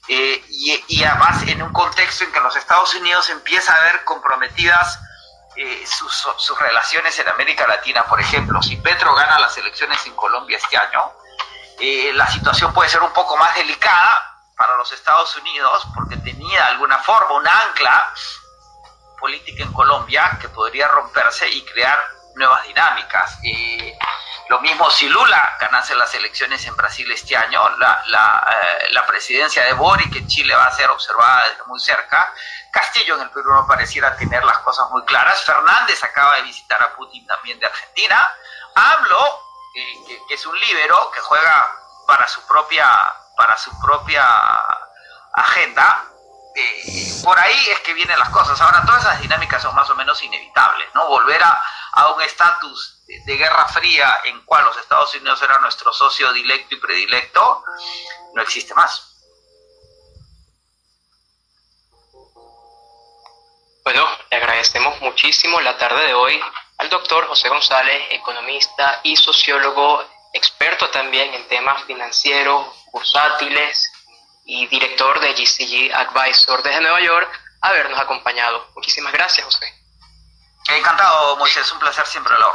Eh, 0.07 0.43
y, 0.49 1.03
además 1.03 1.41
en 1.47 1.63
un 1.63 1.73
contexto 1.73 2.25
en 2.25 2.31
que 2.31 2.39
los 2.39 2.55
Estados 2.55 2.93
Unidos 2.93 3.27
empieza 3.31 3.75
a 3.75 3.79
ver 3.85 4.03
comprometidas 4.03 4.99
eh, 5.55 5.83
sus, 5.87 6.13
sus 6.37 6.59
relaciones 6.59 7.17
en 7.17 7.27
América 7.29 7.65
Latina. 7.65 8.03
Por 8.05 8.21
ejemplo, 8.21 8.61
si 8.61 8.75
Petro 8.77 9.15
gana 9.15 9.39
las 9.39 9.57
elecciones 9.57 10.05
en 10.05 10.15
Colombia 10.15 10.57
este 10.57 10.77
año, 10.77 11.11
eh, 11.79 12.11
la 12.13 12.27
situación 12.27 12.71
puede 12.73 12.89
ser 12.89 13.01
un 13.01 13.11
poco 13.13 13.35
más 13.37 13.55
delicada 13.55 14.34
para 14.57 14.75
los 14.77 14.91
Estados 14.91 15.35
Unidos 15.37 15.87
porque 15.93 16.17
tenía 16.17 16.61
de 16.61 16.67
alguna 16.67 16.97
forma 16.99 17.33
un 17.33 17.47
ancla 17.47 18.13
política 19.19 19.63
en 19.63 19.73
Colombia 19.73 20.37
que 20.39 20.49
podría 20.49 20.87
romperse 20.87 21.49
y 21.49 21.63
crear 21.65 21.99
nuevas 22.35 22.63
dinámicas. 22.63 23.37
Eh, 23.43 23.97
lo 24.49 24.59
mismo 24.59 24.89
si 24.91 25.09
Lula 25.09 25.57
ganase 25.59 25.95
las 25.95 26.13
elecciones 26.13 26.65
en 26.67 26.75
Brasil 26.75 27.09
este 27.11 27.35
año, 27.35 27.67
la, 27.77 28.03
la, 28.07 28.47
eh, 28.51 28.89
la 28.91 29.05
presidencia 29.05 29.63
de 29.63 29.73
Boric 29.73 30.15
en 30.15 30.27
Chile 30.27 30.55
va 30.55 30.67
a 30.67 30.71
ser 30.71 30.89
observada 30.89 31.45
desde 31.49 31.63
muy 31.65 31.79
cerca. 31.79 32.31
Castillo 32.71 33.15
en 33.15 33.21
el 33.21 33.31
Perú 33.31 33.51
no 33.53 33.65
pareciera 33.65 34.15
tener 34.15 34.43
las 34.43 34.59
cosas 34.59 34.89
muy 34.91 35.03
claras. 35.05 35.43
Fernández 35.43 36.03
acaba 36.03 36.35
de 36.35 36.43
visitar 36.43 36.81
a 36.83 36.95
Putin 36.95 37.25
también 37.25 37.59
de 37.59 37.65
Argentina. 37.65 38.35
AMLO, 38.75 39.39
eh, 39.75 39.93
que, 40.07 40.19
que 40.27 40.33
es 40.35 40.45
un 40.45 40.59
líbero 40.59 41.09
que 41.11 41.21
juega 41.21 41.67
para 42.05 42.27
su 42.27 42.45
propia, 42.45 42.85
para 43.35 43.57
su 43.57 43.71
propia 43.79 44.25
agenda, 45.33 46.05
eh, 46.55 47.21
por 47.23 47.37
ahí 47.37 47.69
es 47.71 47.79
que 47.81 47.93
vienen 47.93 48.17
las 48.17 48.29
cosas. 48.29 48.59
Ahora, 48.61 48.83
todas 48.85 49.01
esas 49.03 49.21
dinámicas 49.21 49.61
son 49.61 49.75
más 49.75 49.89
o 49.89 49.95
menos 49.95 50.21
inevitables, 50.23 50.87
¿no? 50.93 51.07
Volver 51.07 51.43
a, 51.43 51.61
a 51.93 52.11
un 52.11 52.21
estatus 52.21 53.03
de, 53.07 53.37
guerra 53.37 53.67
fría 53.67 54.17
en 54.25 54.43
cual 54.45 54.65
los 54.65 54.77
Estados 54.77 55.13
Unidos 55.15 55.41
eran 55.41 55.61
nuestro 55.61 55.91
socio 55.93 56.31
directo 56.33 56.75
y 56.75 56.79
predilecto, 56.79 57.63
no 58.33 58.41
existe 58.41 58.73
más. 58.73 59.11
Bueno, 63.83 64.05
le 64.31 64.37
agradecemos 64.37 64.99
muchísimo 65.01 65.61
la 65.61 65.77
tarde 65.77 66.07
de 66.07 66.13
hoy 66.13 66.41
al 66.79 66.89
doctor 66.89 67.27
José 67.27 67.49
González, 67.49 68.03
economista 68.09 68.99
y 69.03 69.15
sociólogo, 69.15 70.03
experto 70.35 70.89
también 70.89 71.33
en 71.33 71.47
temas 71.47 71.83
financieros, 71.85 72.67
bursátiles 72.91 73.91
y 74.45 74.67
director 74.67 75.19
de 75.21 75.33
GCG 75.33 75.93
Advisor 75.95 76.61
desde 76.61 76.81
Nueva 76.81 77.01
York, 77.01 77.41
habernos 77.61 77.99
acompañado. 77.99 78.67
Muchísimas 78.75 79.13
gracias, 79.13 79.45
José. 79.45 79.73
Encantado, 80.67 81.37
Moisés, 81.37 81.71
un 81.71 81.79
placer 81.79 82.05
siempre 82.05 82.33
hablar. 82.33 82.51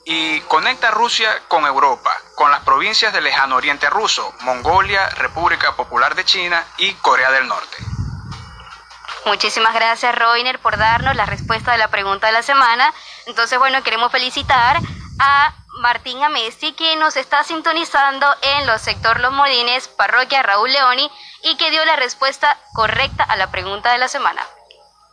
y 0.04 0.40
conecta 0.42 0.90
Rusia 0.90 1.42
con 1.48 1.66
Europa, 1.66 2.10
con 2.34 2.50
las 2.50 2.60
provincias 2.60 3.12
del 3.12 3.24
lejano 3.24 3.56
oriente 3.56 3.90
ruso, 3.90 4.32
Mongolia, 4.40 5.08
República 5.10 5.76
Popular 5.76 6.14
de 6.14 6.24
China 6.24 6.64
y 6.76 6.94
Corea 6.94 7.30
del 7.30 7.46
Norte. 7.46 7.76
Muchísimas 9.26 9.74
gracias, 9.74 10.16
Roiner, 10.16 10.58
por 10.58 10.78
darnos 10.78 11.14
la 11.14 11.26
respuesta 11.26 11.72
de 11.72 11.78
la 11.78 11.88
pregunta 11.88 12.28
de 12.28 12.32
la 12.32 12.42
semana. 12.42 12.94
Entonces, 13.26 13.58
bueno, 13.58 13.82
queremos 13.82 14.10
felicitar 14.10 14.80
a 15.18 15.52
Martín 15.80 16.22
Amesti, 16.22 16.72
quien 16.72 16.98
nos 16.98 17.16
está 17.16 17.44
sintonizando 17.44 18.26
en 18.42 18.66
los 18.66 18.80
sector 18.80 19.20
Los 19.20 19.32
Molines, 19.32 19.88
parroquia 19.88 20.42
Raúl 20.42 20.72
Leoni, 20.72 21.10
y 21.42 21.56
que 21.56 21.70
dio 21.70 21.84
la 21.84 21.96
respuesta 21.96 22.58
correcta 22.74 23.24
a 23.24 23.36
la 23.36 23.50
pregunta 23.50 23.92
de 23.92 23.98
la 23.98 24.08
semana. 24.08 24.44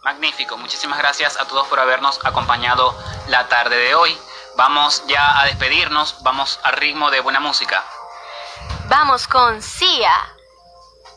Magnífico, 0.04 0.58
muchísimas 0.58 1.00
gracias 1.00 1.40
a 1.40 1.48
todos 1.48 1.68
por 1.68 1.80
habernos 1.80 2.24
acompañado 2.24 2.96
la 3.28 3.48
tarde 3.48 3.76
de 3.76 3.96
hoy. 3.96 4.18
Vamos 4.58 5.03
ya 5.08 5.39
a 5.39 5.45
despedirnos, 5.45 6.24
vamos 6.24 6.60
al 6.64 6.74
ritmo 6.74 7.12
de 7.12 7.20
buena 7.20 7.39
música. 7.39 7.84
Vamos 8.88 9.28
con 9.28 9.62
Sia, 9.62 10.14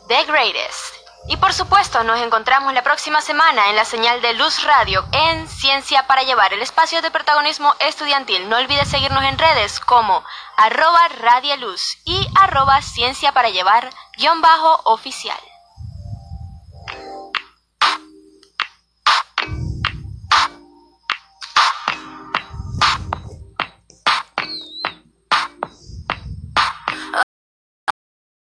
The 0.07 0.25
Greatest. 0.25 0.95
Y 1.27 1.37
por 1.37 1.53
supuesto, 1.53 2.03
nos 2.03 2.19
encontramos 2.19 2.73
la 2.73 2.83
próxima 2.83 3.21
semana 3.21 3.69
en 3.69 3.75
la 3.75 3.85
señal 3.85 4.21
de 4.21 4.33
Luz 4.33 4.63
Radio 4.63 5.05
en 5.11 5.47
Ciencia 5.47 6.07
para 6.07 6.23
Llevar, 6.23 6.53
el 6.53 6.61
espacio 6.61 7.01
de 7.01 7.11
protagonismo 7.11 7.75
estudiantil. 7.79 8.49
No 8.49 8.57
olvides 8.57 8.89
seguirnos 8.89 9.23
en 9.23 9.37
redes 9.37 9.79
como 9.79 10.23
arroba 10.57 11.07
radialuz 11.19 11.97
y 12.05 12.27
arroba 12.35 12.81
ciencia 12.81 13.31
para 13.31 13.49
llevar 13.49 13.89
guion 14.17 14.41
bajo 14.41 14.81
oficial. 14.85 15.39